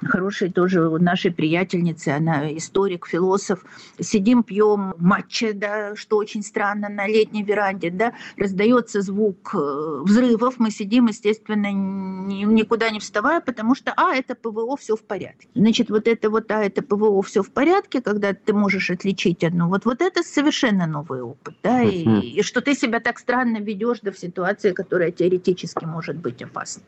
хорошей 0.04 0.52
тоже 0.52 0.90
нашей 0.98 1.30
приятельницей, 1.30 2.16
она 2.16 2.54
историк, 2.54 3.06
философ, 3.06 3.64
сидим, 3.98 4.42
пьем 4.42 4.94
матча, 4.98 5.54
да, 5.54 5.96
что 5.96 6.18
очень 6.18 6.42
странно, 6.42 6.90
на 6.90 7.06
летней 7.06 7.42
веранде, 7.42 7.90
да, 7.90 8.12
раздается 8.36 9.00
звук 9.00 9.54
э, 9.54 10.02
взрывов, 10.04 10.56
мы 10.58 10.70
сидим, 10.70 11.06
естественно, 11.06 11.72
никуда 11.72 12.90
не 12.90 13.00
вставая, 13.00 13.40
потому 13.40 13.74
что, 13.74 13.94
а, 13.96 14.14
это 14.14 14.34
ПВО, 14.34 14.76
все 14.76 14.96
в 14.96 15.02
порядке. 15.02 15.48
Значит, 15.54 15.88
вот 15.88 16.06
это 16.06 16.28
вот, 16.28 16.50
а, 16.50 16.62
это 16.62 16.82
ПВО, 16.82 17.22
все 17.22 17.42
в 17.42 17.50
порядке, 17.50 18.02
когда 18.02 18.34
ты 18.34 18.52
можешь 18.52 18.87
отличить 18.90 19.44
одну. 19.44 19.68
Вот, 19.68 19.84
вот 19.84 20.00
это 20.00 20.22
совершенно 20.22 20.86
новый 20.86 21.22
опыт, 21.22 21.54
да, 21.62 21.82
и, 21.82 22.02
и 22.20 22.42
что 22.42 22.60
ты 22.60 22.74
себя 22.74 23.00
так 23.00 23.18
странно 23.18 23.58
ведешь 23.58 23.98
да, 24.02 24.10
в 24.10 24.18
ситуации, 24.18 24.72
которая 24.72 25.10
теоретически 25.10 25.84
может 25.84 26.16
быть 26.16 26.42
опасной. 26.42 26.84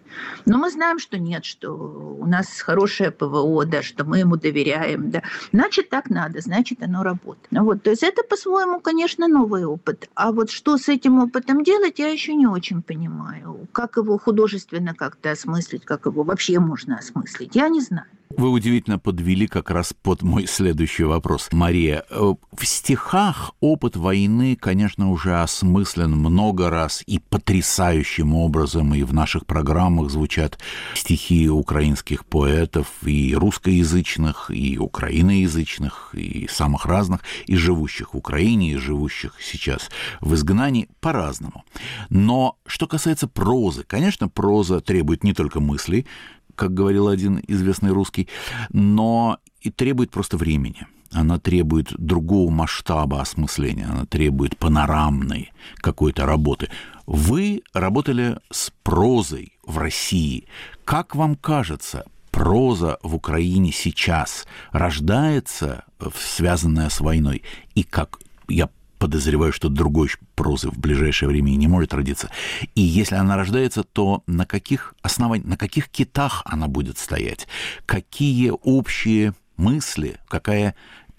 Но 0.46 0.58
мы 0.58 0.70
знаем, 0.70 0.98
что 0.98 1.18
нет, 1.18 1.44
что 1.44 1.72
у 1.72 2.26
нас 2.26 2.60
хорошее 2.60 3.10
ПВО, 3.10 3.64
да, 3.66 3.82
что 3.82 4.04
мы 4.04 4.18
ему 4.18 4.36
доверяем, 4.36 5.10
да. 5.10 5.22
Значит, 5.52 5.88
так 5.88 6.10
надо, 6.10 6.40
значит, 6.40 6.82
оно 6.82 7.02
работает. 7.02 7.48
Ну 7.50 7.64
вот, 7.64 7.82
то 7.82 7.90
есть 7.90 8.02
это 8.02 8.22
по-своему, 8.22 8.80
конечно, 8.80 9.28
новый 9.28 9.64
опыт. 9.64 10.08
А 10.14 10.32
вот 10.32 10.50
что 10.50 10.78
с 10.78 10.88
этим 10.88 11.18
опытом 11.18 11.64
делать, 11.64 11.98
я 11.98 12.08
еще 12.08 12.34
не 12.34 12.46
очень 12.46 12.82
понимаю. 12.82 13.68
Как 13.72 13.96
его 13.96 14.18
художественно 14.18 14.94
как-то 14.94 15.30
осмыслить, 15.30 15.84
как 15.84 16.06
его 16.06 16.22
вообще 16.22 16.58
можно 16.58 16.96
осмыслить, 16.98 17.56
я 17.56 17.68
не 17.68 17.80
знаю. 17.80 18.06
Вы 18.36 18.50
удивительно 18.50 18.98
подвели 18.98 19.48
как 19.48 19.70
раз 19.70 19.92
под 19.92 20.22
мой 20.22 20.46
следующий 20.46 21.02
вопрос. 21.02 21.48
Мария, 21.50 22.04
э, 22.08 22.34
в 22.52 22.64
стихах 22.64 23.52
опыт 23.58 23.96
войны, 23.96 24.56
конечно, 24.56 25.10
уже 25.10 25.40
осмыслен 25.42 26.12
много 26.12 26.70
раз 26.70 27.02
и 27.06 27.18
потрясающим 27.18 28.34
образом, 28.34 28.94
и 28.94 29.02
в 29.02 29.12
наших 29.12 29.46
программах 29.46 30.10
звучат 30.10 30.60
стихи 30.94 31.50
украинских 31.50 32.24
поэтов, 32.24 32.86
и 33.02 33.34
русскоязычных, 33.34 34.52
и 34.52 34.78
украиноязычных, 34.78 36.14
и 36.14 36.46
самых 36.48 36.86
разных, 36.86 37.22
и 37.46 37.56
живущих 37.56 38.14
в 38.14 38.16
Украине, 38.16 38.72
и 38.72 38.76
живущих 38.76 39.34
сейчас 39.40 39.90
в 40.20 40.34
изгнании 40.34 40.88
по-разному. 41.00 41.64
Но 42.10 42.56
что 42.64 42.86
касается 42.86 43.26
прозы, 43.26 43.82
конечно, 43.82 44.28
проза 44.28 44.80
требует 44.80 45.24
не 45.24 45.34
только 45.34 45.58
мыслей, 45.58 46.06
как 46.60 46.74
говорил 46.74 47.08
один 47.08 47.40
известный 47.48 47.90
русский, 47.90 48.28
но 48.68 49.38
и 49.62 49.70
требует 49.70 50.10
просто 50.10 50.36
времени. 50.36 50.86
Она 51.10 51.38
требует 51.38 51.94
другого 51.96 52.50
масштаба 52.50 53.22
осмысления, 53.22 53.88
она 53.90 54.04
требует 54.04 54.58
панорамной 54.58 55.52
какой-то 55.76 56.26
работы. 56.26 56.68
Вы 57.06 57.62
работали 57.72 58.38
с 58.50 58.72
прозой 58.82 59.54
в 59.64 59.78
России. 59.78 60.44
Как 60.84 61.16
вам 61.16 61.34
кажется, 61.34 62.04
проза 62.30 62.98
в 63.02 63.14
Украине 63.14 63.72
сейчас 63.72 64.46
рождается, 64.70 65.84
связанная 66.14 66.90
с 66.90 67.00
войной? 67.00 67.42
И 67.74 67.84
как 67.84 68.18
я 68.48 68.68
подозреваю, 69.00 69.52
что 69.52 69.68
другой 69.68 70.10
прозы 70.36 70.68
в 70.68 70.78
ближайшее 70.78 71.28
время 71.28 71.52
и 71.52 71.56
не 71.56 71.66
может 71.66 71.92
родиться. 71.94 72.30
И 72.74 72.82
если 72.82 73.16
она 73.16 73.36
рождается, 73.36 73.82
то 73.82 74.22
на 74.26 74.46
каких 74.46 74.94
основаниях, 75.02 75.48
на 75.48 75.56
каких 75.56 75.88
китах 75.88 76.42
она 76.44 76.68
будет 76.68 76.98
стоять? 76.98 77.48
Какие 77.86 78.52
общие 78.62 79.32
мысли, 79.56 80.18
какая 80.28 80.74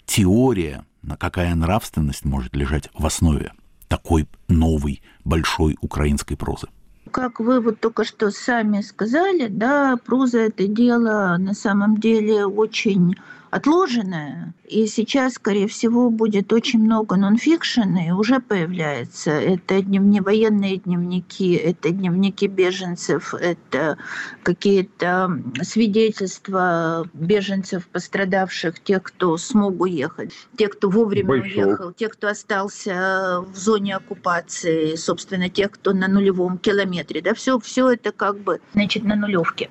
теория, 0.06 0.86
какая 1.18 1.54
нравственность 1.54 2.24
может 2.24 2.54
лежать 2.54 2.88
в 2.94 3.04
основе 3.04 3.52
такой 3.88 4.28
новой 4.48 5.02
большой 5.24 5.76
украинской 5.82 6.36
прозы? 6.36 6.68
как 7.10 7.40
вы 7.40 7.60
вот 7.60 7.78
только 7.78 8.04
что 8.04 8.30
сами 8.30 8.80
сказали, 8.80 9.48
да, 9.48 9.98
проза 10.02 10.38
это 10.38 10.66
дело 10.66 11.36
на 11.38 11.52
самом 11.52 11.98
деле 11.98 12.46
очень 12.46 13.16
отложенное. 13.52 14.54
И 14.66 14.86
сейчас, 14.86 15.34
скорее 15.34 15.68
всего, 15.68 16.08
будет 16.08 16.54
очень 16.54 16.78
много 16.78 17.16
нонфикшена, 17.16 18.06
и 18.08 18.10
уже 18.10 18.40
появляется. 18.40 19.30
Это 19.30 19.82
дневни, 19.82 20.20
военные 20.20 20.78
дневники, 20.78 21.52
это 21.52 21.90
дневники 21.90 22.46
беженцев, 22.46 23.34
это 23.34 23.98
какие-то 24.42 25.38
свидетельства 25.60 27.06
беженцев, 27.12 27.86
пострадавших, 27.88 28.80
тех, 28.80 29.02
кто 29.02 29.36
смог 29.36 29.82
уехать, 29.82 30.32
тех, 30.56 30.70
кто 30.70 30.88
вовремя 30.88 31.28
Большой. 31.28 31.64
уехал, 31.64 31.92
тех, 31.92 32.12
кто 32.12 32.28
остался 32.28 33.44
в 33.46 33.54
зоне 33.54 33.96
оккупации, 33.96 34.94
собственно, 34.96 35.50
тех, 35.50 35.72
кто 35.72 35.92
на 35.92 36.08
нулевом 36.08 36.56
километре. 36.56 37.20
Да, 37.20 37.34
все, 37.34 37.60
все 37.60 37.90
это 37.90 38.12
как 38.12 38.38
бы, 38.38 38.60
значит, 38.72 39.04
на 39.04 39.14
нулевке. 39.14 39.68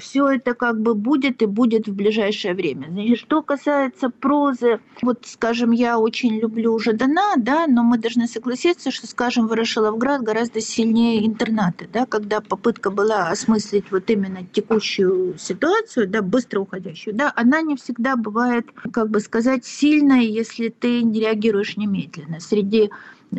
Все 0.00 0.28
это 0.30 0.54
как 0.54 0.80
бы 0.80 0.96
будет 0.96 1.42
и 1.42 1.46
будет 1.46 1.86
в 1.86 1.94
ближайшее 1.94 2.54
время. 2.54 2.88
Значит, 2.90 3.19
что 3.20 3.42
касается 3.42 4.08
прозы, 4.08 4.80
вот, 5.02 5.26
скажем, 5.26 5.72
я 5.72 5.98
очень 5.98 6.38
люблю 6.38 6.78
Жадана, 6.78 7.34
да, 7.36 7.66
но 7.66 7.82
мы 7.82 7.98
должны 7.98 8.26
согласиться, 8.26 8.90
что, 8.90 9.06
скажем, 9.06 9.46
Ворошиловград 9.46 10.22
гораздо 10.22 10.60
сильнее 10.60 11.26
интернаты, 11.26 11.88
да, 11.92 12.06
когда 12.06 12.40
попытка 12.40 12.90
была 12.90 13.28
осмыслить 13.28 13.90
вот 13.90 14.08
именно 14.08 14.46
текущую 14.50 15.36
ситуацию, 15.38 16.08
да, 16.08 16.22
быстро 16.22 16.60
уходящую, 16.60 17.14
да, 17.14 17.30
она 17.36 17.60
не 17.60 17.76
всегда 17.76 18.16
бывает, 18.16 18.66
как 18.90 19.10
бы 19.10 19.20
сказать, 19.20 19.66
сильной, 19.66 20.24
если 20.26 20.68
ты 20.68 21.02
не 21.02 21.20
реагируешь 21.20 21.76
немедленно. 21.76 22.40
Среди 22.40 22.90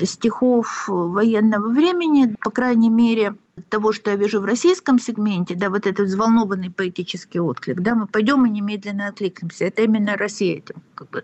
стихов 0.04 0.86
военного 0.88 1.70
времени, 1.70 2.36
по 2.40 2.52
крайней 2.52 2.90
мере, 2.90 3.36
того, 3.70 3.92
что 3.94 4.12
я 4.12 4.16
вижу 4.16 4.42
в 4.42 4.46
российском 4.46 5.00
сегменте, 5.00 5.56
да, 5.56 5.70
вот 5.70 5.88
этот 5.88 6.08
взволнованный 6.08 6.70
поэтический 6.70 7.40
отклик, 7.40 7.82
да, 7.82 7.96
мы 7.96 8.08
пойдем 8.08 8.46
и 8.46 8.50
немедленно 8.50 9.08
откликнемся. 9.08 9.66
Это 9.66 9.84
именно 9.84 10.18
Россия 10.18 10.58
этим. 10.58 10.82
Как 10.96 11.10
бы. 11.10 11.24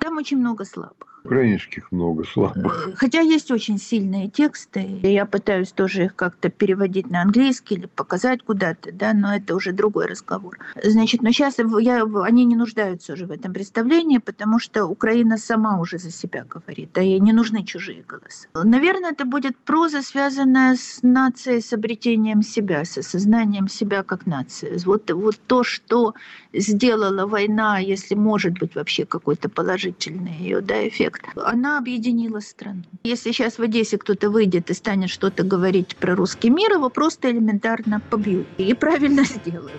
Там 0.00 0.16
очень 0.16 0.38
много 0.38 0.64
слабых. 0.64 1.17
Украинских 1.28 1.92
много 1.92 2.24
слабых. 2.24 2.88
Э, 2.88 2.92
хотя 2.96 3.20
есть 3.20 3.50
очень 3.50 3.78
сильные 3.78 4.28
тексты, 4.28 4.80
я 5.02 5.26
пытаюсь 5.26 5.72
тоже 5.72 6.04
их 6.06 6.16
как-то 6.16 6.48
переводить 6.48 7.10
на 7.10 7.20
английский 7.20 7.74
или 7.74 7.86
показать 7.86 8.42
куда-то, 8.42 8.92
да, 8.92 9.12
но 9.12 9.36
это 9.36 9.54
уже 9.54 9.72
другой 9.72 10.06
разговор. 10.06 10.58
Значит, 10.82 11.20
но 11.20 11.30
сейчас 11.30 11.58
я, 11.80 12.04
они 12.24 12.46
не 12.46 12.56
нуждаются 12.56 13.12
уже 13.12 13.26
в 13.26 13.30
этом 13.30 13.52
представлении, 13.52 14.16
потому 14.16 14.58
что 14.58 14.86
Украина 14.86 15.36
сама 15.36 15.78
уже 15.78 15.98
за 15.98 16.10
себя 16.10 16.46
говорит, 16.48 16.92
да, 16.94 17.02
ей 17.02 17.20
не 17.20 17.34
нужны 17.34 17.62
чужие 17.62 18.02
голоса. 18.08 18.48
Наверное, 18.54 19.10
это 19.10 19.26
будет 19.26 19.54
проза, 19.58 20.00
связанная 20.00 20.76
с 20.76 21.00
нацией, 21.02 21.60
с 21.60 21.74
обретением 21.74 22.40
себя, 22.42 22.86
с 22.86 22.96
осознанием 22.96 23.68
себя 23.68 24.02
как 24.02 24.24
нации. 24.24 24.78
Вот, 24.86 25.10
вот 25.10 25.36
то, 25.46 25.62
что 25.62 26.14
сделала 26.54 27.26
война, 27.26 27.78
если 27.80 28.14
может 28.14 28.58
быть 28.58 28.74
вообще 28.74 29.04
какой-то 29.04 29.50
положительный 29.50 30.32
ее 30.38 30.62
да, 30.62 30.88
эффект, 30.88 31.17
эффект. 31.18 31.36
Она 31.36 31.78
объединила 31.78 32.40
страну. 32.40 32.82
Если 33.04 33.32
сейчас 33.32 33.58
в 33.58 33.62
Одессе 33.62 33.98
кто-то 33.98 34.30
выйдет 34.30 34.70
и 34.70 34.74
станет 34.74 35.10
что-то 35.10 35.42
говорить 35.42 35.96
про 35.96 36.14
русский 36.14 36.50
мир, 36.50 36.72
его 36.72 36.90
просто 36.90 37.30
элементарно 37.30 38.00
побьют. 38.10 38.46
И 38.58 38.74
правильно 38.74 39.24
сделают. 39.24 39.72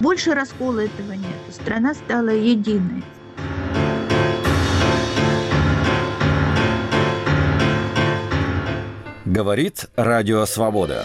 Больше 0.00 0.34
раскола 0.34 0.80
этого 0.80 1.12
нет. 1.12 1.36
Страна 1.50 1.94
стала 1.94 2.30
единой. 2.30 3.02
Говорит 9.24 9.86
Радио 9.96 10.46
Свобода. 10.46 11.04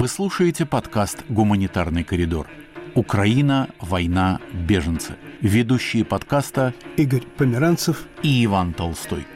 Вы 0.00 0.08
слушаете 0.08 0.64
подкаст 0.64 1.26
«Гуманитарный 1.28 2.04
коридор». 2.04 2.48
Украина, 2.94 3.68
война, 3.78 4.40
беженцы. 4.50 5.16
Ведущие 5.42 6.06
подкаста 6.06 6.72
Игорь 6.96 7.26
Померанцев 7.36 8.06
и 8.22 8.42
Иван 8.46 8.72
Толстой. 8.72 9.26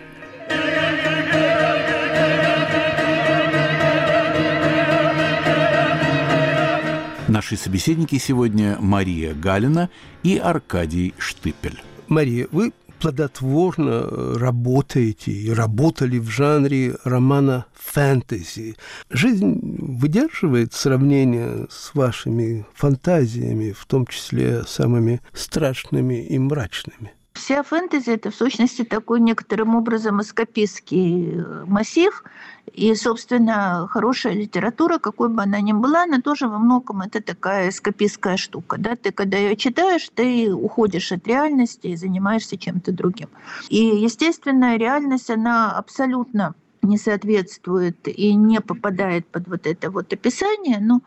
Наши 7.28 7.59
собеседники 7.59 8.16
сегодня 8.16 8.78
Мария 8.80 9.35
Галина 9.35 9.90
и 10.23 10.38
Аркадий 10.38 11.12
Штыпель. 11.18 11.83
Мария, 12.09 12.49
вы 12.50 12.73
плодотворно 13.04 14.38
работаете 14.38 15.30
и 15.30 15.50
работали 15.50 16.18
в 16.18 16.30
жанре 16.30 16.96
романа 17.04 17.66
фэнтези. 17.75 18.76
Жизнь 19.11 19.61
выдерживает 19.62 20.73
сравнение 20.73 21.66
с 21.68 21.94
вашими 21.94 22.64
фантазиями, 22.75 23.73
в 23.73 23.84
том 23.84 24.06
числе 24.06 24.64
самыми 24.66 25.20
страшными 25.34 26.25
и 26.25 26.38
мрачными? 26.38 27.12
Вся 27.35 27.64
фэнтези– 27.64 28.11
это 28.12 28.31
в 28.31 28.35
сущности 28.35 28.85
такой 28.85 29.21
некоторым 29.21 29.75
образом 29.75 30.21
эскапистский 30.21 31.43
массив, 31.67 32.23
и, 32.73 32.95
собственно, 32.95 33.88
хорошая 33.91 34.35
литература, 34.35 34.99
какой 34.99 35.29
бы 35.29 35.43
она 35.43 35.61
ни 35.61 35.73
была, 35.73 36.05
она 36.05 36.21
тоже 36.21 36.47
во 36.47 36.59
многом 36.59 37.03
это 37.03 37.21
такая 37.21 37.71
эскапистская 37.71 38.37
штука. 38.37 38.79
Да? 38.79 38.95
Ты, 38.95 39.11
когда 39.11 39.37
ее 39.37 39.57
читаешь, 39.57 40.09
ты 40.14 40.55
уходишь 40.55 41.11
от 41.11 41.26
реальности 41.26 41.88
и 41.88 41.97
занимаешься 41.97 42.57
чем-то 42.57 42.93
другим. 42.93 43.29
И, 43.69 43.85
естественно, 43.85 44.76
реальность, 44.76 45.29
она 45.29 45.73
абсолютно 45.73 46.55
не 46.83 46.99
соответствует 46.99 48.07
и 48.07 48.35
не 48.35 48.61
попадает 48.61 49.26
под 49.26 49.49
вот 49.49 49.67
это 49.67 49.91
вот 49.91 50.12
описание, 50.12 50.79
но 50.81 51.00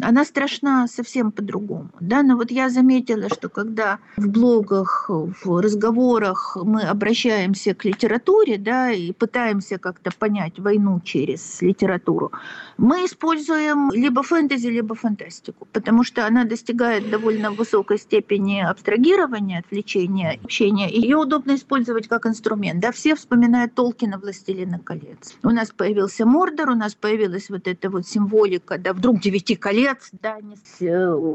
она 0.00 0.24
страшна 0.24 0.86
совсем 0.88 1.30
по-другому. 1.32 1.90
Да? 2.00 2.22
Но 2.22 2.36
вот 2.36 2.50
я 2.50 2.70
заметила, 2.70 3.28
что 3.28 3.48
когда 3.48 3.98
в 4.16 4.28
блогах, 4.28 5.06
в 5.08 5.60
разговорах 5.60 6.56
мы 6.62 6.82
обращаемся 6.82 7.74
к 7.74 7.84
литературе 7.84 8.58
да, 8.58 8.90
и 8.90 9.12
пытаемся 9.12 9.78
как-то 9.78 10.10
понять 10.16 10.58
войну 10.58 11.00
через 11.04 11.60
литературу, 11.60 12.32
мы 12.78 13.04
используем 13.04 13.90
либо 13.92 14.22
фэнтези, 14.22 14.68
либо 14.68 14.94
фантастику, 14.94 15.66
потому 15.72 16.04
что 16.04 16.26
она 16.26 16.44
достигает 16.44 17.10
довольно 17.10 17.50
высокой 17.50 17.98
степени 17.98 18.60
абстрагирования, 18.60 19.60
отвлечения, 19.60 20.38
общения. 20.42 20.88
Ее 20.88 21.16
удобно 21.16 21.54
использовать 21.54 22.08
как 22.08 22.26
инструмент. 22.26 22.80
Да? 22.80 22.92
Все 22.92 23.14
вспоминают 23.14 23.74
Толкина 23.74 24.18
«Властелина 24.18 24.78
колец». 24.78 25.36
У 25.42 25.50
нас 25.50 25.70
появился 25.70 26.24
Мордор, 26.24 26.70
у 26.70 26.74
нас 26.74 26.94
появилась 26.94 27.50
вот 27.50 27.68
эта 27.68 27.90
вот 27.90 28.06
символика, 28.06 28.78
да, 28.78 28.92
вдруг 28.92 29.20
девяти 29.20 29.56
колец, 29.56 29.79
Лес, 29.80 30.10
Данис, 30.12 30.60
э, 30.80 30.86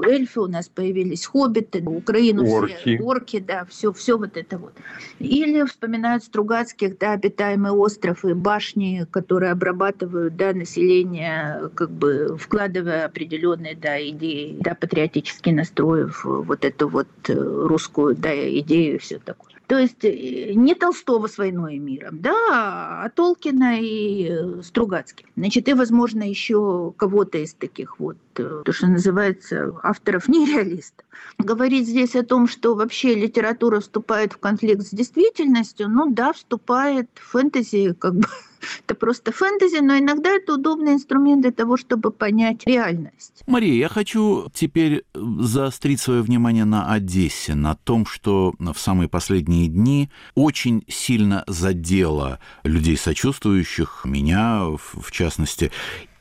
эльфы 0.08 0.42
у 0.42 0.48
нас 0.48 0.70
появились, 0.70 1.26
хоббиты, 1.26 1.82
Украину 1.82 2.48
орки. 2.48 2.76
все, 2.76 3.00
орки, 3.00 3.40
да, 3.40 3.66
все, 3.66 3.92
все 3.92 4.18
вот 4.18 4.38
это 4.38 4.60
вот. 4.60 4.74
Или 5.18 5.64
вспоминают 5.64 6.24
Стругацких, 6.24 6.98
да, 7.00 7.14
обитаемый 7.14 7.72
остров 7.72 8.24
и 8.24 8.34
башни, 8.34 9.08
которые 9.10 9.52
обрабатывают, 9.52 10.36
да, 10.36 10.54
население, 10.54 11.72
как 11.74 11.90
бы 11.90 12.38
вкладывая 12.40 13.06
определенные, 13.06 13.76
да, 13.76 14.00
идеи, 14.10 14.58
да, 14.60 14.76
патриотические 14.76 15.56
настрои 15.56 16.04
в 16.04 16.44
вот 16.44 16.66
эту 16.66 16.88
вот 16.88 17.08
э, 17.28 17.34
русскую, 17.34 18.16
да, 18.16 18.32
идею 18.60 18.96
и 18.96 19.00
все 19.00 19.18
такое. 19.18 19.55
То 19.68 19.80
есть 19.80 20.04
э, 20.04 20.54
не 20.54 20.76
Толстого 20.76 21.28
с 21.28 21.38
«Войной 21.38 21.76
и 21.76 21.80
миром», 21.80 22.20
да, 22.22 23.04
а 23.04 23.10
Толкина 23.10 23.80
и 23.80 24.30
э, 24.30 24.62
Стругацких. 24.62 25.26
Значит, 25.36 25.68
и, 25.68 25.74
возможно, 25.74 26.24
еще 26.24 26.94
кого-то 26.98 27.40
из 27.40 27.54
таких 27.54 28.00
вот, 28.00 28.18
э, 28.38 28.62
то, 28.64 28.72
что 28.72 28.88
называется, 28.88 29.74
авторов 29.82 30.28
нереалистов. 30.28 31.06
Говорить 31.40 31.88
здесь 31.88 32.16
о 32.16 32.24
том, 32.24 32.48
что 32.48 32.76
вообще 32.76 33.16
литература 33.16 33.80
вступает 33.80 34.34
в 34.34 34.38
конфликт 34.38 34.84
с 34.84 34.92
действительностью, 34.92 35.90
ну 35.90 36.12
да, 36.12 36.34
вступает 36.34 37.10
фэнтези, 37.16 37.96
как 37.98 38.16
бы 38.16 38.28
это 38.84 38.96
просто 38.96 39.32
фэнтези, 39.32 39.78
но 39.78 39.98
иногда 39.98 40.32
это 40.32 40.56
удобный 40.56 40.94
инструмент 40.94 41.42
для 41.42 41.52
того, 41.52 41.78
чтобы 41.78 42.12
понять 42.12 42.66
реальность. 42.66 43.44
Мария, 43.48 43.74
я 43.74 43.90
хочу 43.90 44.50
теперь 44.54 45.04
заострить 45.14 46.00
свое 46.00 46.22
внимание 46.22 46.66
на 46.66 46.92
Одессе, 46.92 47.56
на 47.56 47.76
том, 47.76 48.06
что 48.06 48.54
в 48.60 48.78
самые 48.78 49.10
последние 49.10 49.68
дни 49.68 50.10
очень 50.36 50.84
сильно 50.88 51.44
задело 51.48 52.40
людей 52.64 52.98
сочувствующих, 52.98 54.02
меня 54.06 54.66
в 54.66 55.12
частности, 55.12 55.72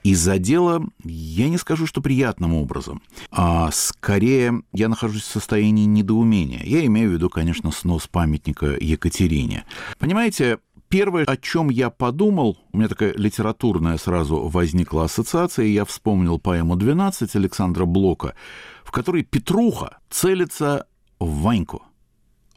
и 0.03 0.15
задело, 0.15 0.85
я 1.03 1.49
не 1.49 1.57
скажу, 1.57 1.87
что 1.87 2.03
приятным 2.03 2.53
образом, 2.53 3.01
а 3.31 3.71
скорее 3.73 4.63
я 4.75 4.89
нахожусь 4.89 5.23
в 5.23 5.33
состоянии 5.33 5.87
недоумения. 5.87 6.63
Я 6.63 6.85
имею 6.85 7.09
в 7.09 7.13
виду, 7.15 7.31
конечно, 7.31 7.73
снос 7.73 8.07
памятника 8.07 8.77
Екатерине. 8.79 9.65
Понимаете, 9.99 10.59
Первое, 10.95 11.25
о 11.25 11.37
чем 11.37 11.71
я 11.71 11.91
подумал, 11.91 12.57
у 12.71 12.77
меня 12.77 12.87
такая 12.87 13.13
литературная 13.15 13.97
сразу 13.97 14.47
возникла 14.47 15.07
ассоциация, 15.07 15.65
и 15.65 15.73
я 15.73 15.85
вспомнил 15.85 16.39
поэму 16.39 16.77
«12» 16.77 17.31
Александра 17.35 17.85
Блока, 17.85 18.37
в 18.85 18.93
которой 18.93 19.25
Петруха 19.25 19.99
целится 20.09 20.87
в 21.19 21.41
Ваньку, 21.41 21.83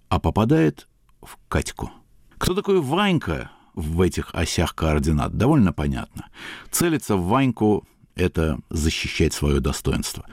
а 0.10 0.20
попадает 0.20 0.88
в 1.20 1.40
Катьку. 1.48 1.90
Кто 2.38 2.54
такой 2.54 2.80
Ванька 2.80 3.50
в 3.74 4.02
этих 4.02 4.30
осях 4.36 4.76
координат? 4.76 5.36
Довольно 5.36 5.74
понятно. 5.74 6.28
Целиться 6.70 7.16
в 7.16 7.26
Ваньку– 7.26 7.88
это 8.16 8.60
защищать 8.70 9.34
свое 9.34 9.62
достоинство. 9.62 10.28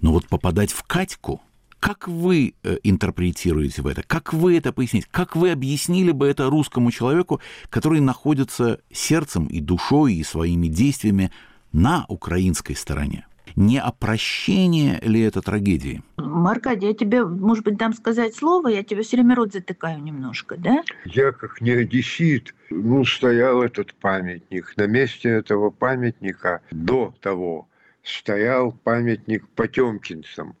Но 0.00 0.12
вот 0.12 0.26
попадать 0.26 0.72
в 0.72 0.84
Катьку– 0.84 1.42
как 1.82 2.06
вы 2.06 2.54
э, 2.62 2.76
интерпретируете 2.84 3.82
в 3.82 3.88
это? 3.88 4.04
Как 4.04 4.32
вы 4.32 4.56
это 4.56 4.72
поясните? 4.72 5.08
Как 5.10 5.34
вы 5.34 5.50
объяснили 5.50 6.12
бы 6.12 6.28
это 6.28 6.48
русскому 6.48 6.92
человеку, 6.92 7.40
который 7.70 7.98
находится 7.98 8.78
сердцем 8.92 9.46
и 9.46 9.58
душой 9.58 10.14
и 10.14 10.22
своими 10.22 10.68
действиями 10.68 11.32
на 11.72 12.04
украинской 12.06 12.74
стороне? 12.74 13.26
Не 13.56 13.80
опрощение 13.80 15.00
ли 15.02 15.22
это 15.22 15.42
трагедии? 15.42 16.04
Аркадий, 16.18 16.86
я 16.86 16.94
тебе, 16.94 17.24
может 17.24 17.64
быть, 17.64 17.78
дам 17.78 17.94
сказать 17.94 18.36
слово, 18.36 18.68
я 18.68 18.84
тебе 18.84 19.02
все 19.02 19.16
время 19.16 19.34
рот 19.34 19.52
затыкаю 19.52 20.00
немножко, 20.00 20.56
да? 20.56 20.84
Я 21.04 21.32
как 21.32 21.60
не 21.60 21.72
одессит, 21.72 22.54
ну, 22.70 23.04
стоял 23.04 23.60
этот 23.60 23.92
памятник. 23.94 24.72
На 24.76 24.86
месте 24.86 25.30
этого 25.30 25.70
памятника 25.70 26.60
до 26.70 27.12
того 27.20 27.68
стоял 28.04 28.70
памятник 28.70 29.48
Потемкинцам. 29.48 30.54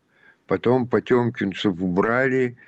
Потом 0.52 0.86
потемкинцев 0.86 1.80
убрали, 1.80 2.58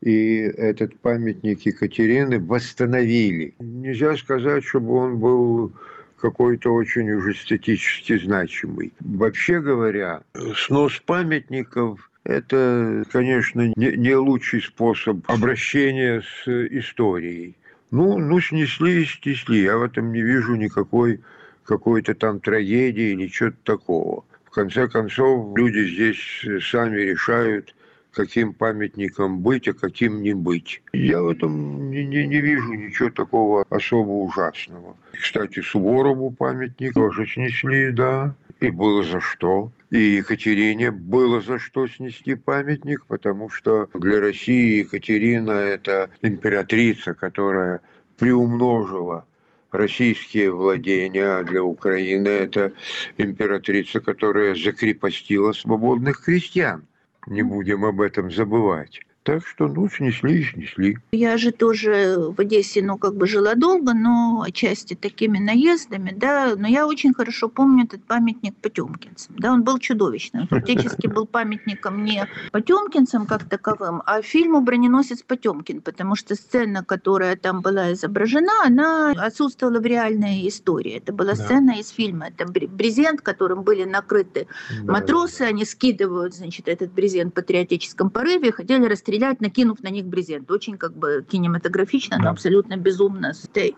и 0.00 0.36
этот 0.36 0.96
памятник 1.00 1.62
Екатерины 1.62 2.38
восстановили. 2.38 3.56
Нельзя 3.58 4.16
сказать, 4.16 4.62
чтобы 4.62 4.94
он 4.94 5.18
был 5.18 5.72
какой-то 6.20 6.72
очень 6.72 7.10
уж 7.10 7.34
эстетически 7.34 8.16
значимый. 8.16 8.92
Вообще 9.00 9.60
говоря, 9.60 10.22
снос 10.54 11.02
памятников– 11.04 12.08
это, 12.22 13.02
конечно, 13.10 13.72
не, 13.74 13.96
не 13.96 14.14
лучший 14.14 14.62
способ 14.62 15.28
обращения 15.28 16.22
с 16.22 16.46
историей. 16.46 17.56
Ну, 17.90 18.18
ну, 18.18 18.38
снесли 18.40 19.02
и 19.02 19.04
снесли. 19.04 19.62
Я 19.62 19.78
в 19.78 19.82
этом 19.82 20.12
не 20.12 20.22
вижу 20.22 20.54
никакой 20.54 21.20
какой-то 21.64 22.14
там 22.14 22.38
трагедии 22.38 23.14
или 23.14 23.26
чего-то 23.26 23.56
такого. 23.64 24.24
В 24.52 24.54
конце 24.54 24.86
концов, 24.86 25.56
люди 25.56 25.82
здесь 25.86 26.62
сами 26.62 27.00
решают, 27.00 27.74
каким 28.12 28.52
памятником 28.52 29.38
быть, 29.40 29.66
а 29.66 29.72
каким 29.72 30.20
не 30.20 30.34
быть. 30.34 30.82
Я 30.92 31.22
в 31.22 31.30
этом 31.30 31.90
не, 31.90 32.04
не, 32.04 32.26
не 32.26 32.38
вижу 32.42 32.74
ничего 32.74 33.08
такого 33.08 33.64
особо 33.70 34.10
ужасного. 34.10 34.94
Кстати, 35.18 35.60
Суворову 35.60 36.30
памятник 36.32 36.92
тоже 36.92 37.26
снесли, 37.26 37.92
да, 37.92 38.34
и 38.60 38.68
было 38.68 39.02
за 39.02 39.22
что. 39.22 39.72
И 39.88 40.16
Екатерине 40.16 40.90
было 40.90 41.40
за 41.40 41.58
что 41.58 41.88
снести 41.88 42.34
памятник, 42.34 43.06
потому 43.06 43.48
что 43.48 43.88
для 43.94 44.20
России 44.20 44.80
Екатерина– 44.80 45.50
это 45.52 46.10
императрица, 46.20 47.14
которая 47.14 47.80
приумножила 48.18 49.24
российские 49.72 50.52
владения, 50.52 51.38
а 51.38 51.44
для 51.44 51.64
Украины 51.64 52.28
это 52.28 52.72
императрица, 53.18 54.00
которая 54.00 54.54
закрепостила 54.54 55.52
свободных 55.52 56.24
крестьян. 56.24 56.86
Не 57.26 57.42
будем 57.42 57.84
об 57.84 58.00
этом 58.00 58.30
забывать. 58.30 59.00
Так 59.24 59.46
что, 59.46 59.68
ну, 59.68 59.88
снесли 59.88 60.40
и 60.40 60.44
снесли. 60.44 60.98
Я 61.12 61.36
же 61.36 61.52
тоже 61.52 62.16
в 62.18 62.40
Одессе, 62.40 62.82
ну, 62.82 62.98
как 62.98 63.14
бы 63.14 63.28
жила 63.28 63.54
долго, 63.54 63.94
но 63.94 64.42
отчасти 64.44 64.94
такими 64.94 65.38
наездами, 65.38 66.12
да, 66.16 66.54
но 66.56 66.66
я 66.66 66.88
очень 66.88 67.14
хорошо 67.14 67.48
помню 67.48 67.84
этот 67.84 68.02
памятник 68.02 68.56
Потемкинцам, 68.56 69.36
да, 69.38 69.52
он 69.52 69.62
был 69.62 69.78
чудовищным, 69.78 70.48
фактически 70.48 71.06
был 71.06 71.26
памятником 71.26 72.04
не 72.04 72.26
Потемкинцам 72.50 73.26
как 73.26 73.48
таковым, 73.48 74.02
а 74.06 74.22
фильму 74.22 74.60
«Броненосец 74.60 75.22
Потемкин», 75.22 75.82
потому 75.82 76.16
что 76.16 76.34
сцена, 76.34 76.84
которая 76.84 77.36
там 77.36 77.60
была 77.60 77.92
изображена, 77.92 78.52
она 78.64 79.12
отсутствовала 79.12 79.78
в 79.78 79.86
реальной 79.86 80.48
истории. 80.48 80.96
Это 80.96 81.12
была 81.12 81.34
да. 81.34 81.44
сцена 81.44 81.78
из 81.78 81.90
фильма, 81.90 82.28
это 82.28 82.44
брезент, 82.46 83.20
которым 83.20 83.62
были 83.62 83.84
накрыты 83.84 84.48
да. 84.82 84.92
матросы, 84.92 85.42
они 85.42 85.64
скидывают, 85.64 86.34
значит, 86.34 86.66
этот 86.66 86.92
брезент 86.92 87.32
в 87.32 87.34
патриотическом 87.34 88.10
порыве, 88.10 88.50
хотели 88.50 88.84
расстрелять 88.86 89.11
стрелять, 89.12 89.42
накинув 89.42 89.82
на 89.82 89.90
них 89.90 90.06
брезент. 90.06 90.50
Очень 90.50 90.78
как 90.78 90.96
бы 90.96 91.22
кинематографично, 91.30 92.18
но 92.18 92.30
абсолютно 92.30 92.76
безумно. 92.76 93.32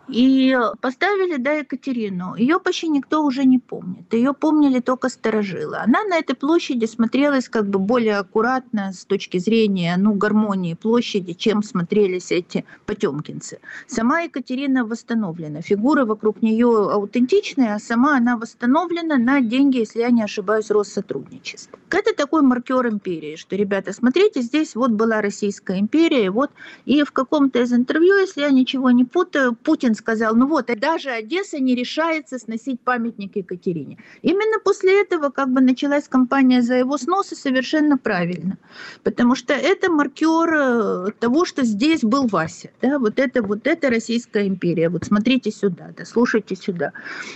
И 0.08 0.56
поставили, 0.80 1.38
да, 1.38 1.52
Екатерину. 1.52 2.36
Ее 2.36 2.60
почти 2.60 2.88
никто 2.88 3.24
уже 3.24 3.44
не 3.44 3.58
помнит. 3.58 4.14
Ее 4.14 4.32
помнили 4.32 4.78
только 4.78 5.08
сторожилы. 5.08 5.78
Она 5.78 6.04
на 6.04 6.18
этой 6.18 6.36
площади 6.36 6.86
смотрелась 6.86 7.48
как 7.48 7.66
бы 7.66 7.80
более 7.80 8.18
аккуратно 8.18 8.92
с 8.92 9.04
точки 9.04 9.38
зрения, 9.38 9.96
ну, 9.98 10.14
гармонии 10.14 10.74
площади, 10.74 11.32
чем 11.32 11.64
смотрелись 11.64 12.30
эти 12.30 12.64
потемкинцы. 12.86 13.58
Сама 13.88 14.20
Екатерина 14.20 14.84
восстановлена. 14.84 15.62
Фигуры 15.62 16.04
вокруг 16.04 16.42
нее 16.42 16.68
аутентичные, 16.92 17.74
а 17.74 17.80
сама 17.80 18.18
она 18.18 18.36
восстановлена 18.36 19.16
на 19.16 19.40
деньги, 19.40 19.78
если 19.78 20.00
я 20.00 20.10
не 20.10 20.22
ошибаюсь, 20.22 20.70
Россотрудничества. 20.70 21.76
Это 21.90 22.14
такой 22.14 22.42
маркер 22.42 22.86
империи, 22.86 23.36
что, 23.36 23.56
ребята, 23.56 23.92
смотрите, 23.92 24.42
здесь 24.42 24.76
вот 24.76 24.90
была 24.92 25.23
Российская 25.24 25.78
империя. 25.78 26.30
Вот, 26.30 26.50
и 26.84 27.02
в 27.02 27.12
каком-то 27.12 27.60
из 27.62 27.72
интервью, 27.72 28.16
если 28.18 28.42
я 28.42 28.50
ничего 28.50 28.90
не 28.90 29.04
путаю, 29.04 29.54
Путин 29.54 29.94
сказал, 29.94 30.34
ну 30.36 30.46
вот, 30.46 30.66
даже 30.76 31.10
Одесса 31.10 31.58
не 31.58 31.74
решается 31.74 32.38
сносить 32.38 32.80
памятник 32.80 33.36
Екатерине. 33.36 33.98
Именно 34.22 34.58
после 34.62 35.00
этого 35.00 35.30
как 35.30 35.48
бы 35.48 35.60
началась 35.60 36.08
кампания 36.08 36.62
за 36.62 36.74
его 36.74 36.98
снос, 36.98 37.32
и 37.32 37.36
совершенно 37.36 37.96
правильно. 37.98 38.58
Потому 39.02 39.34
что 39.34 39.54
это 39.54 39.90
маркер 39.90 40.54
э, 40.54 41.12
того, 41.18 41.44
что 41.44 41.64
здесь 41.64 42.02
был 42.02 42.26
Вася. 42.26 42.70
Да? 42.82 42.98
Вот, 42.98 43.18
это, 43.18 43.42
вот 43.42 43.66
это 43.66 43.90
Российская 43.90 44.46
империя. 44.46 44.88
Вот 44.88 45.04
смотрите 45.04 45.50
сюда, 45.50 45.90
да, 45.96 46.04
слушайте 46.04 46.56
сюда. 46.56 46.92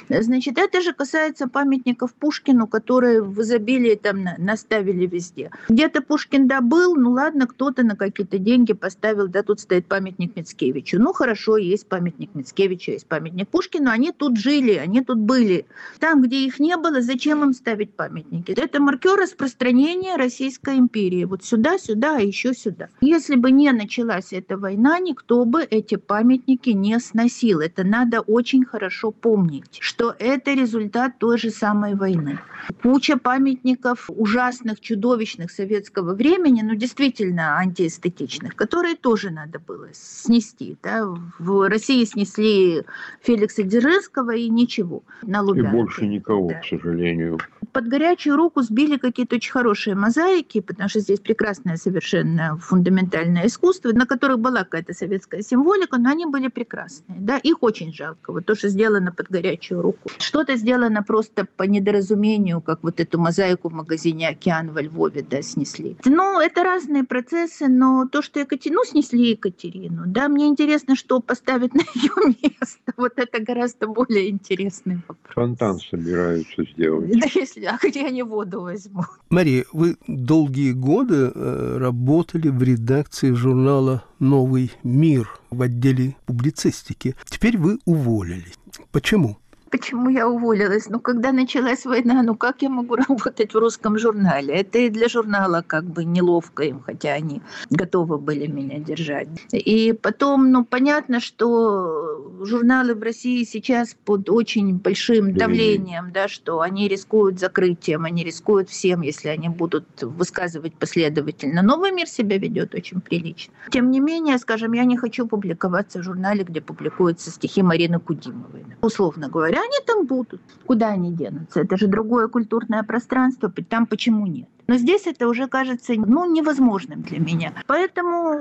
Значит, 0.09 0.59
это 0.59 0.81
же 0.81 0.93
касается 0.93 1.49
памятников 1.49 2.13
Пушкину, 2.15 2.67
которые 2.67 3.23
в 3.23 3.41
изобилии 3.41 3.95
там 3.95 4.25
наставили 4.39 5.07
везде. 5.07 5.51
Где-то 5.69 6.03
Пушкин 6.03 6.49
да 6.49 6.61
был, 6.61 6.97
ну 6.97 7.13
ладно, 7.13 7.47
кто-то 7.47 7.78
кто-то 7.79 7.87
на 7.87 7.97
какие-то 7.97 8.39
деньги 8.39 8.73
поставил, 8.73 9.29
да, 9.29 9.43
тут 9.43 9.61
стоит 9.61 9.87
памятник 9.87 10.35
Мицкевичу. 10.37 10.99
Ну, 10.99 11.13
хорошо, 11.13 11.57
есть 11.57 11.89
памятник 11.89 12.35
Мицкевичу, 12.35 12.93
есть 12.93 13.07
памятник 13.07 13.49
Пушкину, 13.49 13.91
они 13.91 14.11
тут 14.13 14.37
жили, 14.37 14.73
они 14.73 15.03
тут 15.05 15.19
были. 15.19 15.67
Там, 16.01 16.23
где 16.23 16.45
их 16.45 16.59
не 16.59 16.77
было, 16.77 17.01
зачем 17.01 17.45
им 17.45 17.53
ставить 17.53 17.95
памятники? 17.95 18.53
Это 18.53 18.81
маркер 18.81 19.17
распространения 19.17 20.17
Российской 20.17 20.79
империи. 20.79 21.25
Вот 21.25 21.45
сюда, 21.45 21.79
сюда, 21.79 22.17
а 22.17 22.21
еще 22.21 22.53
сюда. 22.53 22.89
Если 23.01 23.37
бы 23.37 23.53
не 23.53 23.71
началась 23.73 24.33
эта 24.33 24.57
война, 24.57 24.99
никто 24.99 25.45
бы 25.45 25.63
эти 25.63 25.97
памятники 25.97 26.71
не 26.71 26.99
сносил. 26.99 27.61
Это 27.61 27.85
надо 27.85 28.21
очень 28.21 28.65
хорошо 28.65 29.13
помнить, 29.13 29.79
что 29.81 30.15
это 30.19 30.53
результат 30.55 31.19
той 31.19 31.39
же 31.39 31.51
самой 31.51 31.95
войны. 31.95 32.39
Куча 32.83 33.17
памятников 33.17 34.11
ужасных, 34.11 34.81
чудовищных 34.81 35.51
советского 35.51 36.15
времени, 36.15 36.63
ну, 36.63 36.75
действительно, 36.75 37.59
антиэстетичных, 37.69 38.57
которые 38.57 38.97
тоже 38.97 39.31
надо 39.31 39.59
было 39.59 39.89
снести. 39.93 40.77
Да? 40.83 41.07
В 41.39 41.69
России 41.69 42.05
снесли 42.05 42.85
Феликса 43.23 43.63
Дзержинского 43.63 44.35
и 44.35 44.49
ничего 44.49 45.03
на 45.23 45.43
Лубянке. 45.43 45.71
И 45.71 45.73
больше 45.73 46.07
никого, 46.07 46.49
да. 46.49 46.61
к 46.61 46.65
сожалению. 46.65 47.39
Под 47.73 47.87
горячую 47.89 48.37
руку 48.37 48.63
сбили 48.63 48.97
какие-то 48.97 49.37
очень 49.37 49.53
хорошие 49.53 49.95
мозаики, 49.95 50.61
потому 50.61 50.89
что 50.89 51.01
здесь 51.01 51.21
прекрасное 51.21 51.77
совершенно 51.77 52.57
фундаментальное 52.57 53.47
искусство, 53.47 53.93
на 53.93 54.07
которых 54.07 54.41
была 54.41 54.65
какая-то 54.65 54.95
советская 54.95 55.43
символика, 55.43 55.99
но 55.99 56.11
они 56.11 56.27
были 56.27 56.49
прекрасные. 56.49 57.21
Да? 57.21 57.39
Их 57.39 57.63
очень 57.63 57.93
жалко. 57.93 58.33
Вот 58.33 58.47
то, 58.47 58.55
что 58.55 58.69
сделано 58.69 59.13
под 59.13 59.29
горячую 59.29 59.83
руку. 59.83 60.11
Что-то 60.19 60.57
сделано 60.57 61.03
просто 61.03 61.47
по 61.57 61.65
недоразумению, 61.65 62.61
как 62.61 62.83
вот 62.83 63.01
эту 63.01 63.19
мозаику 63.19 63.69
в 63.69 63.73
магазине 63.73 64.29
«Океан» 64.29 64.73
во 64.73 64.81
Львове 64.83 65.23
да, 65.23 65.43
снесли. 65.43 65.97
Ну, 66.05 66.41
это 66.41 66.63
разные 66.63 67.05
процессы, 67.05 67.58
процессы, 67.59 67.69
но 67.69 68.07
то, 68.11 68.23
что 68.23 68.41
Екатерину, 68.41 68.81
ну, 68.81 68.91
снесли 68.91 69.31
Екатерину, 69.31 70.05
да, 70.07 70.29
мне 70.29 70.47
интересно, 70.47 70.97
что 70.97 71.21
поставить 71.21 71.75
на 71.75 71.81
ее 71.95 72.35
место. 72.43 72.93
Вот 72.97 73.13
это 73.17 73.41
гораздо 73.43 73.87
более 73.87 74.31
интересный 74.31 74.97
вопрос. 75.09 75.35
Фонтан 75.35 75.79
собираются 75.79 76.65
сделать. 76.65 77.11
Да 77.19 77.27
если, 77.35 77.65
а 77.65 77.79
где 77.83 78.07
они 78.07 78.23
воду 78.23 78.63
возьмут? 78.63 79.07
Мария, 79.31 79.65
вы 79.73 79.97
долгие 80.07 80.73
годы 80.73 81.33
э, 81.35 81.79
работали 81.79 82.49
в 82.49 82.63
редакции 82.63 83.33
журнала 83.33 84.05
«Новый 84.19 84.73
мир» 84.83 85.29
в 85.51 85.63
отделе 85.63 86.17
публицистики. 86.27 87.15
Теперь 87.27 87.59
вы 87.59 87.79
уволились. 87.85 88.55
Почему? 88.93 89.39
Почему 89.71 90.09
я 90.09 90.29
уволилась? 90.29 90.89
Ну, 90.89 91.01
когда 91.01 91.33
началась 91.33 91.85
война, 91.85 92.23
ну 92.23 92.35
как 92.35 92.63
я 92.63 92.69
могу 92.69 92.97
работать 93.09 93.55
в 93.55 93.59
русском 93.59 93.99
журнале? 93.99 94.55
Это 94.55 94.79
и 94.79 94.89
для 94.89 95.09
журнала 95.09 95.63
как 95.67 95.85
бы 95.85 96.05
неловко 96.05 96.63
им, 96.63 96.81
хотя 96.81 97.15
они 97.15 97.43
готовы 97.71 98.19
были 98.19 98.47
меня 98.47 98.79
держать. 98.79 99.29
И 99.53 99.93
потом, 99.93 100.51
ну, 100.51 100.65
понятно, 100.65 101.21
что 101.21 102.33
журналы 102.41 102.95
в 102.95 103.03
России 103.03 103.45
сейчас 103.45 103.97
под 104.05 104.31
очень 104.31 104.77
большим 104.77 105.35
давлением, 105.35 106.11
да, 106.13 106.29
что 106.29 106.61
они 106.61 106.89
рискуют 106.89 107.39
закрытием, 107.39 108.05
они 108.05 108.25
рискуют 108.25 108.71
всем, 108.71 109.03
если 109.03 109.29
они 109.29 109.49
будут 109.49 110.03
высказывать 110.03 110.75
последовательно. 110.75 111.63
Новый 111.63 111.93
мир 111.93 112.07
себя 112.09 112.39
ведет 112.39 112.75
очень 112.75 113.01
прилично. 113.01 113.53
Тем 113.71 113.91
не 113.91 114.01
менее, 114.01 114.39
скажем, 114.39 114.73
я 114.73 114.85
не 114.85 114.97
хочу 114.97 115.27
публиковаться 115.27 115.99
в 115.99 116.03
журнале, 116.03 116.45
где 116.45 116.61
публикуются 116.61 117.31
стихи 117.31 117.63
Марины 117.63 117.99
Кудимовой. 117.99 118.65
Условно 118.81 119.29
говоря, 119.29 119.58
они 119.61 119.79
там 119.87 120.07
будут. 120.07 120.41
Куда 120.67 120.89
они 120.89 121.13
денутся? 121.13 121.61
Это 121.61 121.77
же 121.77 121.87
другое 121.87 122.29
культурное 122.29 122.83
пространство, 122.83 123.53
там 123.69 123.87
почему 123.87 124.27
нет? 124.27 124.49
Но 124.69 124.77
здесь 124.77 125.07
это 125.07 125.29
уже 125.29 125.49
кажется 125.49 125.95
ну, 125.97 126.31
невозможным 126.31 127.01
для 127.01 127.19
меня. 127.19 127.55
Поэтому, 127.67 128.35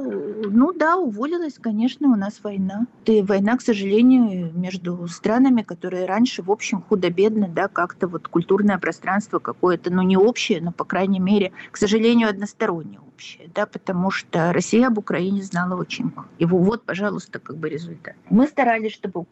ну 0.49 0.73
да, 0.73 0.97
уволилась, 0.97 1.57
конечно, 1.57 2.09
у 2.09 2.15
нас 2.15 2.41
война. 2.43 2.85
И 3.05 3.21
война, 3.21 3.55
к 3.55 3.61
сожалению, 3.61 4.51
между 4.53 5.07
странами, 5.07 5.61
которые 5.61 6.05
раньше, 6.05 6.43
в 6.43 6.51
общем, 6.51 6.81
худо-бедно, 6.81 7.47
да, 7.47 7.69
как-то 7.69 8.07
вот 8.07 8.27
культурное 8.27 8.77
пространство 8.77 9.39
какое-то, 9.39 9.89
ну 9.91 10.01
не 10.01 10.17
общее, 10.17 10.59
но, 10.59 10.73
по 10.73 10.83
крайней 10.83 11.21
мере, 11.21 11.53
к 11.71 11.77
сожалению, 11.77 12.29
одностороннее 12.29 12.99
общее, 13.17 13.49
да, 13.55 13.65
потому 13.65 14.11
что 14.11 14.53
Россия 14.53 14.87
об 14.87 14.97
Украине 14.99 15.41
знала 15.41 15.75
очень 15.75 16.11
мало. 16.15 16.27
И 16.37 16.45
вот, 16.45 16.83
пожалуйста, 16.85 17.39
как 17.39 17.57
бы 17.57 17.67
результат. 17.69 18.15
Мы 18.29 18.47
старались, 18.47 18.93
чтобы 18.93 19.25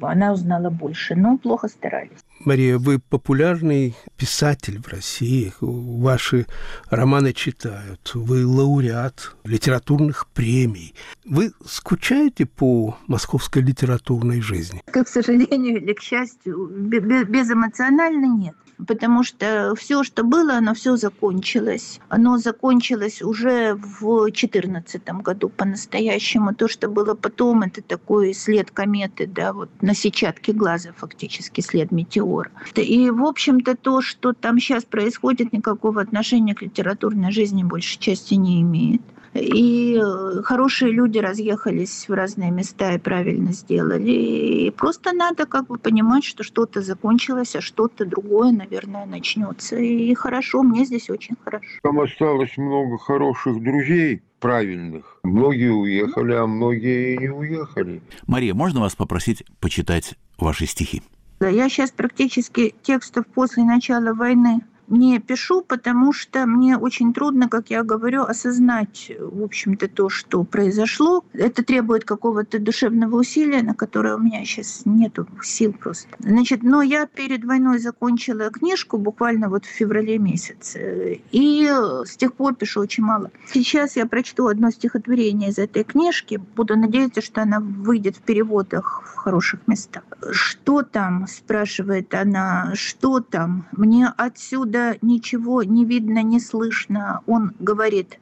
она 0.00 0.32
узнала 0.32 0.68
больше, 0.68 1.14
но 1.14 1.38
плохо 1.38 1.68
старались. 1.68 2.18
Мария, 2.44 2.76
вы 2.76 2.98
популярный 2.98 3.94
писатель 4.16 4.80
в 4.82 4.88
России, 4.88 5.52
ваши 5.60 6.46
романы 6.90 7.32
читают, 7.32 8.10
вы 8.14 8.46
лауреат 8.46 9.34
литературных 9.44 10.26
премий. 10.34 10.94
Вы 11.24 11.52
скучаете 11.64 12.44
по 12.44 12.98
московской 13.06 13.62
литературной 13.62 14.40
жизни? 14.42 14.82
К 14.86 15.08
сожалению 15.08 15.80
или 15.82 15.92
к 15.94 16.00
счастью, 16.00 16.68
безэмоционально 16.68 18.26
нет 18.26 18.54
потому 18.86 19.22
что 19.22 19.74
все, 19.76 20.02
что 20.02 20.24
было, 20.24 20.54
оно 20.54 20.74
все 20.74 20.96
закончилось. 20.96 22.00
Оно 22.08 22.38
закончилось 22.38 23.22
уже 23.22 23.74
в 23.74 24.24
2014 24.24 25.02
году 25.22 25.48
по-настоящему. 25.48 26.54
То, 26.54 26.68
что 26.68 26.88
было 26.88 27.14
потом, 27.14 27.62
это 27.62 27.82
такой 27.82 28.34
след 28.34 28.70
кометы, 28.70 29.26
да, 29.26 29.52
вот 29.52 29.70
на 29.80 29.94
сетчатке 29.94 30.52
глаза 30.52 30.92
фактически 30.96 31.60
след 31.60 31.92
метеора. 31.92 32.50
И, 32.74 33.10
в 33.10 33.24
общем-то, 33.24 33.76
то, 33.76 34.00
что 34.00 34.32
там 34.32 34.58
сейчас 34.58 34.84
происходит, 34.84 35.52
никакого 35.52 36.00
отношения 36.00 36.54
к 36.54 36.62
литературной 36.62 37.32
жизни 37.32 37.62
большей 37.62 37.98
части 37.98 38.34
не 38.34 38.62
имеет. 38.62 39.02
И 39.34 39.96
э, 39.96 40.42
хорошие 40.42 40.92
люди 40.92 41.18
разъехались 41.18 42.06
в 42.08 42.12
разные 42.12 42.50
места 42.50 42.94
и 42.94 42.98
правильно 42.98 43.52
сделали. 43.52 44.10
И 44.10 44.70
просто 44.70 45.12
надо 45.12 45.46
как 45.46 45.68
бы 45.68 45.78
понимать, 45.78 46.24
что 46.24 46.42
что-то 46.42 46.82
закончилось, 46.82 47.56
а 47.56 47.60
что-то 47.60 48.04
другое, 48.04 48.52
наверное, 48.52 49.06
начнется. 49.06 49.76
И 49.76 50.12
хорошо, 50.14 50.62
мне 50.62 50.84
здесь 50.84 51.08
очень 51.08 51.36
хорошо. 51.42 51.64
Там 51.82 52.00
осталось 52.00 52.56
много 52.58 52.98
хороших 52.98 53.62
друзей, 53.62 54.22
правильных. 54.38 55.18
Многие 55.22 55.72
уехали, 55.72 56.34
а 56.34 56.46
многие 56.46 57.14
и 57.14 57.18
не 57.18 57.30
уехали. 57.30 58.02
Мария, 58.26 58.52
можно 58.52 58.80
вас 58.80 58.94
попросить 58.94 59.44
почитать 59.60 60.14
ваши 60.36 60.66
стихи? 60.66 61.02
Я 61.40 61.68
сейчас 61.68 61.90
практически 61.90 62.74
текстов 62.82 63.26
после 63.26 63.64
начала 63.64 64.12
войны 64.12 64.60
не 64.92 65.18
пишу, 65.18 65.62
потому 65.62 66.12
что 66.12 66.46
мне 66.46 66.76
очень 66.76 67.12
трудно, 67.12 67.48
как 67.48 67.70
я 67.70 67.82
говорю, 67.82 68.22
осознать, 68.22 69.10
в 69.18 69.42
общем-то, 69.42 69.88
то, 69.88 70.08
что 70.08 70.44
произошло. 70.44 71.24
Это 71.32 71.64
требует 71.64 72.04
какого-то 72.04 72.58
душевного 72.58 73.16
усилия, 73.16 73.62
на 73.62 73.74
которое 73.74 74.16
у 74.16 74.18
меня 74.18 74.44
сейчас 74.44 74.82
нет 74.84 75.18
сил 75.42 75.72
просто. 75.72 76.08
Значит, 76.18 76.62
но 76.62 76.82
я 76.82 77.06
перед 77.06 77.44
войной 77.44 77.78
закончила 77.78 78.50
книжку 78.50 78.98
буквально 78.98 79.48
вот 79.48 79.64
в 79.64 79.68
феврале 79.68 80.18
месяце, 80.18 81.20
и 81.30 81.66
с 82.04 82.16
тех 82.16 82.34
пор 82.34 82.54
пишу 82.54 82.80
очень 82.80 83.02
мало. 83.04 83.30
Сейчас 83.46 83.96
я 83.96 84.06
прочту 84.06 84.46
одно 84.46 84.70
стихотворение 84.70 85.50
из 85.50 85.58
этой 85.58 85.84
книжки, 85.84 86.40
буду 86.54 86.76
надеяться, 86.76 87.22
что 87.22 87.42
она 87.42 87.60
выйдет 87.60 88.16
в 88.16 88.20
переводах 88.20 89.02
в 89.06 89.16
хороших 89.16 89.66
местах. 89.66 90.02
«Что 90.30 90.82
там?»– 90.82 91.26
спрашивает 91.28 92.14
она. 92.14 92.72
«Что 92.74 93.20
там? 93.20 93.66
Мне 93.72 94.12
отсюда 94.16 94.81
ничего 95.02 95.62
не 95.62 95.84
видно, 95.84 96.22
не 96.22 96.40
слышно. 96.40 97.20
Он 97.26 97.52
говорит, 97.58 98.18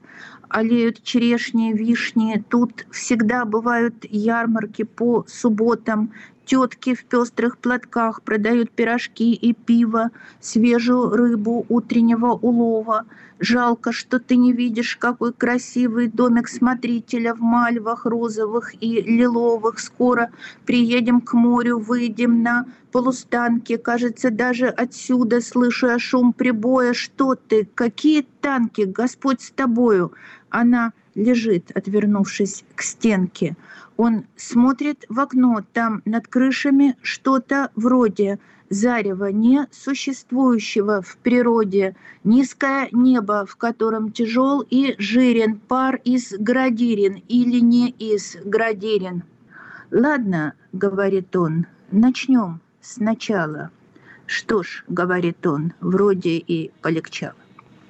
олеют 0.48 1.02
черешни, 1.02 1.72
вишни, 1.72 2.44
тут 2.48 2.86
всегда 2.90 3.44
бывают 3.44 3.94
ярмарки 4.08 4.82
по 4.82 5.24
субботам, 5.28 6.12
Тетки 6.50 6.94
в 6.96 7.04
пестрых 7.04 7.58
платках 7.58 8.22
продают 8.22 8.72
пирожки 8.72 9.34
и 9.34 9.52
пиво, 9.52 10.10
свежую 10.40 11.10
рыбу 11.10 11.64
утреннего 11.68 12.32
улова. 12.32 13.06
Жалко, 13.38 13.92
что 13.92 14.18
ты 14.18 14.34
не 14.34 14.52
видишь, 14.52 14.96
какой 14.96 15.32
красивый 15.32 16.08
домик 16.08 16.48
смотрителя 16.48 17.36
в 17.36 17.40
мальвах 17.40 18.04
розовых 18.04 18.74
и 18.82 19.00
лиловых. 19.00 19.78
Скоро 19.78 20.32
приедем 20.66 21.20
к 21.20 21.34
морю, 21.34 21.78
выйдем 21.78 22.42
на 22.42 22.66
полустанки. 22.90 23.76
Кажется, 23.76 24.32
даже 24.32 24.66
отсюда, 24.66 25.40
слышу 25.40 26.00
шум 26.00 26.32
прибоя, 26.32 26.94
что 26.94 27.36
ты, 27.36 27.64
какие 27.76 28.26
танки, 28.40 28.80
Господь 28.80 29.40
с 29.40 29.52
тобою. 29.52 30.12
Она 30.48 30.94
лежит, 31.14 31.70
отвернувшись 31.74 32.64
к 32.74 32.82
стенке. 32.82 33.56
Он 33.96 34.24
смотрит 34.36 35.04
в 35.08 35.20
окно, 35.20 35.64
там 35.72 36.02
над 36.04 36.26
крышами 36.28 36.96
что-то 37.02 37.70
вроде 37.74 38.38
зарева 38.70 39.32
не 39.32 39.66
существующего 39.72 41.02
в 41.02 41.16
природе, 41.18 41.96
низкое 42.24 42.88
небо, 42.92 43.44
в 43.44 43.56
котором 43.56 44.12
тяжел 44.12 44.64
и 44.68 44.94
жирен 44.98 45.58
пар 45.58 46.00
из 46.04 46.32
градирин 46.38 47.22
или 47.28 47.58
не 47.60 47.90
из 47.90 48.36
градирин. 48.44 49.24
«Ладно»,— 49.90 50.54
говорит 50.72 51.34
он,— 51.34 51.66
«начнем 51.90 52.60
сначала». 52.80 53.70
«Что 54.26 54.62
ж»,— 54.62 54.84
говорит 54.88 55.44
он,— 55.44 55.72
«вроде 55.80 56.36
и 56.36 56.70
полегчало». 56.80 57.39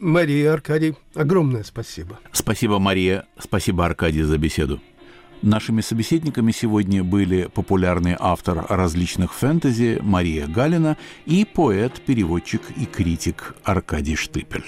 Мария, 0.00 0.54
Аркадий, 0.54 0.94
огромное 1.14 1.62
спасибо. 1.62 2.18
Спасибо, 2.32 2.78
Мария. 2.78 3.26
Спасибо, 3.38 3.84
Аркадий, 3.84 4.22
за 4.22 4.38
беседу. 4.38 4.80
Нашими 5.42 5.80
собеседниками 5.80 6.52
сегодня 6.52 7.02
были 7.04 7.48
популярный 7.52 8.16
автор 8.18 8.66
различных 8.68 9.32
фэнтези 9.34 9.98
Мария 10.02 10.46
Галина 10.46 10.96
и 11.24 11.46
поэт, 11.46 12.00
переводчик 12.00 12.62
и 12.76 12.84
критик 12.84 13.54
Аркадий 13.64 14.16
Штыпель. 14.16 14.64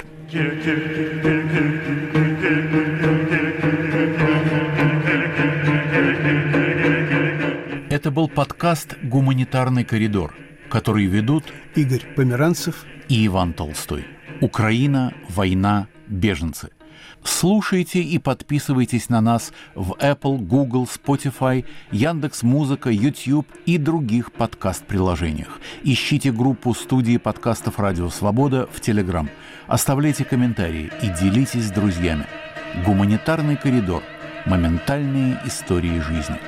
Это 7.91 8.11
был 8.11 8.29
подкаст 8.29 8.97
«Гуманитарный 9.03 9.85
коридор», 9.85 10.35
который 10.71 11.05
ведут 11.05 11.45
Игорь 11.75 12.05
Померанцев 12.17 12.87
и 13.09 13.27
Иван 13.27 13.53
Толстой. 13.53 14.07
Украина, 14.43 15.15
война, 15.31 15.87
беженцы– 16.09 16.71
Слушайте 17.25 18.01
и 18.01 18.19
подписывайтесь 18.19 19.09
на 19.09 19.21
нас 19.21 19.53
в 19.75 19.93
Apple, 20.01 20.39
Google, 20.39 20.89
Spotify, 20.89 21.65
Яндекс 21.93 22.43
Музыка, 22.43 22.91
YouTube 22.91 23.47
и 23.65 23.79
других 23.79 24.33
подкаст-приложениях. 24.33 25.61
Ищите 25.85 26.33
группу 26.33 26.75
студии 26.75 27.19
подкастов 27.19 27.79
«Радио 27.79 28.09
Свобода» 28.11 28.69
в 28.73 28.81
Telegram. 28.81 29.29
Оставляйте 29.69 30.25
комментарии 30.25 30.91
и 31.01 31.09
делитесь 31.09 31.67
с 31.67 31.71
друзьями. 31.71 32.27
Гуманитарный 32.85 33.57
коридор. 33.57 34.03
Моментальные 34.45 35.39
истории 35.47 36.01
жизни. 36.01 36.41